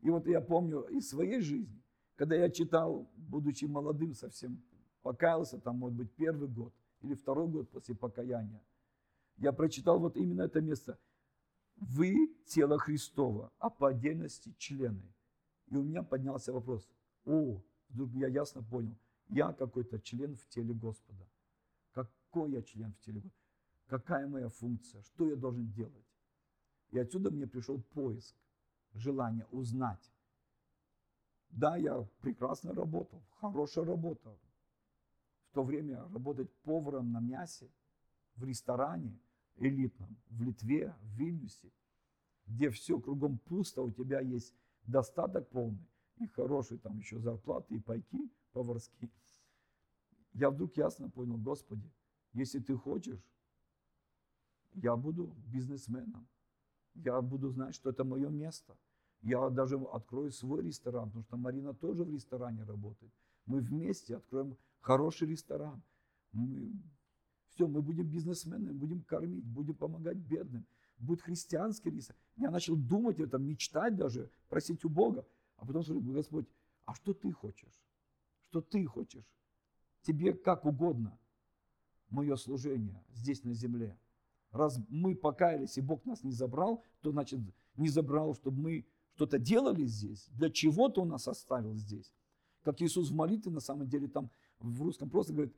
И 0.00 0.10
вот 0.10 0.26
я 0.26 0.40
помню 0.40 0.82
из 0.82 1.08
своей 1.08 1.40
жизни, 1.40 1.82
когда 2.14 2.36
я 2.36 2.50
читал, 2.50 3.10
будучи 3.16 3.64
молодым 3.64 4.14
совсем, 4.14 4.62
покаялся, 5.02 5.58
там, 5.58 5.78
может 5.78 5.96
быть, 5.96 6.12
первый 6.14 6.48
год– 6.48 6.72
или 7.02 7.14
второй 7.14 7.48
год 7.48 7.70
после 7.70 7.94
покаяния, 7.94 8.62
я 9.38 9.52
прочитал 9.52 9.98
вот 9.98 10.16
именно 10.16 10.42
это 10.42 10.60
место. 10.60 10.98
Вы 11.76 12.34
тело 12.46 12.78
Христова, 12.78 13.52
а 13.58 13.70
по 13.70 13.88
отдельности 13.88 14.54
члены. 14.58 15.12
И 15.68 15.76
у 15.76 15.82
меня 15.82 16.02
поднялся 16.02 16.52
вопрос. 16.52 16.88
О, 17.24 17.60
вдруг 17.88 18.10
я 18.12 18.28
ясно 18.28 18.62
понял, 18.62 18.96
я 19.28 19.52
какой-то 19.52 19.98
член 20.00 20.36
в 20.36 20.46
теле 20.48 20.74
Господа. 20.74 21.26
Какой 21.92 22.52
я 22.52 22.62
член 22.62 22.92
в 22.92 23.00
теле 23.00 23.20
Господа? 23.20 23.46
Какая 23.86 24.26
моя 24.26 24.48
функция? 24.48 25.02
Что 25.02 25.28
я 25.28 25.36
должен 25.36 25.70
делать? 25.72 26.06
И 26.90 26.98
отсюда 26.98 27.30
мне 27.30 27.46
пришел 27.46 27.80
поиск, 27.94 28.36
желание 28.94 29.46
узнать. 29.50 30.12
Да, 31.50 31.76
я 31.76 32.06
прекрасно 32.20 32.74
работал, 32.74 33.22
хорошая 33.40 33.84
работа, 33.84 34.36
то 35.56 35.62
время 35.62 36.06
работать 36.12 36.52
поваром 36.64 37.12
на 37.12 37.20
мясе 37.20 37.70
в 38.34 38.44
ресторане 38.44 39.18
элитном 39.56 40.16
в 40.30 40.42
Литве, 40.42 40.94
в 41.00 41.18
Вильнюсе, 41.18 41.70
где 42.46 42.70
все 42.70 42.98
кругом 43.00 43.38
пусто, 43.38 43.82
у 43.82 43.90
тебя 43.90 44.20
есть 44.20 44.54
достаток 44.86 45.48
полный 45.48 45.88
и 46.18 46.26
хорошие 46.26 46.78
там 46.78 46.98
еще 46.98 47.18
зарплаты 47.18 47.74
и 47.74 47.80
пайки 47.80 48.30
поварские. 48.52 49.10
Я 50.32 50.50
вдруг 50.50 50.76
ясно 50.76 51.10
понял, 51.10 51.38
Господи, 51.38 51.90
если 52.32 52.58
ты 52.60 52.76
хочешь, 52.76 53.22
я 54.74 54.96
буду 54.96 55.34
бизнесменом. 55.46 56.28
Я 56.94 57.20
буду 57.20 57.48
знать, 57.50 57.74
что 57.74 57.90
это 57.90 58.04
мое 58.04 58.28
место. 58.28 58.76
Я 59.22 59.48
даже 59.50 59.76
открою 59.76 60.30
свой 60.30 60.62
ресторан, 60.62 61.08
потому 61.08 61.24
что 61.24 61.36
Марина 61.36 61.74
тоже 61.74 62.04
в 62.04 62.10
ресторане 62.10 62.64
работает. 62.64 63.12
Мы 63.46 63.60
вместе 63.60 64.16
откроем 64.16 64.56
хороший 64.80 65.28
ресторан. 65.28 65.82
Мы, 66.32 66.72
все, 67.56 67.66
мы 67.66 67.80
будем 67.80 68.06
бизнесменами, 68.06 68.72
будем 68.72 69.00
кормить, 69.00 69.44
будем 69.44 69.74
помогать 69.74 70.18
бедным. 70.18 70.66
Будет 70.98 71.22
христианский 71.22 71.90
ресторан. 71.90 72.20
Я 72.36 72.50
начал 72.50 72.76
думать 72.76 73.18
это, 73.18 73.38
мечтать 73.38 73.96
даже, 73.96 74.30
просить 74.48 74.84
у 74.84 74.90
Бога. 74.90 75.26
А 75.56 75.64
потом 75.64 75.82
сказал, 75.82 76.02
Господь, 76.02 76.46
а 76.84 76.94
что 76.94 77.14
ты 77.14 77.32
хочешь? 77.32 77.82
Что 78.40 78.60
ты 78.60 78.84
хочешь? 78.84 79.24
Тебе 80.02 80.34
как 80.34 80.66
угодно 80.66 81.18
мое 82.10 82.36
служение 82.36 83.02
здесь 83.14 83.42
на 83.42 83.54
земле. 83.54 83.98
Раз 84.50 84.78
мы 84.88 85.14
покаялись, 85.14 85.78
и 85.78 85.80
Бог 85.80 86.04
нас 86.04 86.22
не 86.22 86.32
забрал, 86.32 86.82
то 87.00 87.10
значит 87.10 87.40
не 87.76 87.88
забрал, 87.88 88.34
чтобы 88.34 88.60
мы 88.60 88.86
что-то 89.14 89.38
делали 89.38 89.86
здесь. 89.86 90.28
Для 90.30 90.50
чего-то 90.50 91.02
Он 91.02 91.08
нас 91.08 91.26
оставил 91.26 91.74
здесь. 91.74 92.12
Как 92.62 92.82
Иисус 92.82 93.10
в 93.10 93.14
молитве, 93.14 93.50
на 93.50 93.60
самом 93.60 93.88
деле, 93.88 94.08
там 94.08 94.30
в 94.58 94.82
русском 94.82 95.08
просто 95.08 95.32
говорит, 95.32 95.54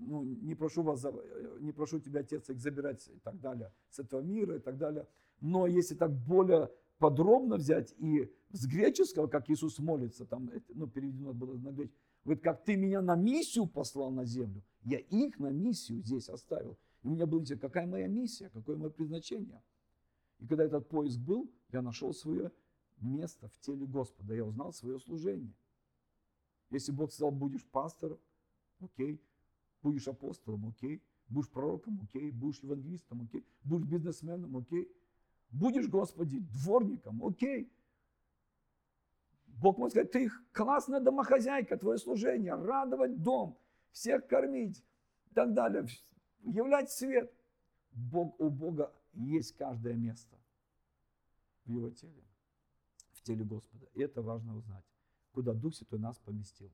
ну, 0.00 0.24
не 0.24 0.54
прошу 0.54 0.82
вас, 0.82 1.04
не 1.60 1.72
прошу 1.72 1.98
тебя, 2.00 2.20
Отец, 2.20 2.48
их 2.50 2.58
забирать 2.58 3.06
и 3.08 3.18
так 3.20 3.40
далее, 3.40 3.72
с 3.90 3.98
этого 3.98 4.20
мира 4.20 4.56
и 4.56 4.58
так 4.60 4.76
далее. 4.78 5.06
Но 5.40 5.66
если 5.66 5.94
так 5.94 6.12
более 6.12 6.70
подробно 6.98 7.56
взять 7.56 7.94
и 7.98 8.32
с 8.50 8.66
греческого, 8.66 9.26
как 9.26 9.48
Иисус 9.50 9.78
молится, 9.78 10.24
там, 10.24 10.50
ну, 10.68 10.86
переведено 10.86 11.32
было 11.32 11.56
на 11.58 11.70
греческий, 11.70 11.98
говорит, 12.24 12.42
как 12.42 12.64
ты 12.64 12.76
меня 12.76 13.00
на 13.02 13.14
миссию 13.14 13.66
послал 13.66 14.10
на 14.10 14.24
землю, 14.24 14.62
я 14.82 14.98
их 14.98 15.38
на 15.38 15.48
миссию 15.48 16.00
здесь 16.02 16.28
оставил. 16.28 16.78
И 17.02 17.08
у 17.08 17.10
меня 17.10 17.26
было 17.26 17.40
интересно, 17.40 17.68
какая 17.68 17.86
моя 17.86 18.08
миссия, 18.08 18.50
какое 18.52 18.76
мое 18.76 18.90
предназначение. 18.90 19.62
И 20.40 20.46
когда 20.46 20.64
этот 20.64 20.88
поиск 20.88 21.18
был, 21.18 21.50
я 21.72 21.82
нашел 21.82 22.12
свое 22.12 22.50
место 23.00 23.48
в 23.48 23.58
теле 23.60 23.86
Господа, 23.86 24.34
я 24.34 24.44
узнал 24.44 24.72
свое 24.72 24.98
служение– 24.98 25.54
если 26.70 26.92
Бог 26.92 27.12
сказал, 27.12 27.30
будешь 27.30 27.64
пастором, 27.64 28.18
окей. 28.80 29.20
Будешь 29.82 30.08
апостолом, 30.08 30.68
окей. 30.68 31.02
Будешь 31.28 31.50
пророком, 31.50 32.00
окей. 32.02 32.30
Будешь 32.30 32.60
евангелистом, 32.60 33.22
окей. 33.22 33.46
Будешь 33.64 33.86
бизнесменом, 33.86 34.56
окей. 34.56 34.90
Будешь, 35.50 35.88
Господи, 35.88 36.40
дворником, 36.40 37.24
окей. 37.24 37.72
Бог 39.46 39.78
может 39.78 39.92
сказать, 39.92 40.12
ты 40.12 40.30
классная 40.52 41.00
домохозяйка, 41.00 41.76
твое 41.76 41.98
служение, 41.98 42.54
радовать 42.54 43.22
дом, 43.22 43.58
всех 43.90 44.26
кормить 44.26 44.84
и 45.30 45.34
так 45.34 45.52
далее, 45.52 45.86
являть 46.44 46.90
свет. 46.92 47.32
Бог, 47.90 48.38
у 48.38 48.50
Бога 48.50 48.94
есть 49.14 49.56
каждое 49.56 49.94
место 49.94 50.38
в 51.64 51.70
его 51.70 51.90
теле, 51.90 52.22
в 53.12 53.22
теле 53.22 53.44
Господа. 53.44 53.86
И 53.94 54.00
это 54.00 54.22
важно 54.22 54.56
узнать 54.56 54.84
куда 55.38 55.54
Дух 55.54 55.72
Святой 55.72 56.00
нас 56.00 56.18
поместил. 56.18 56.68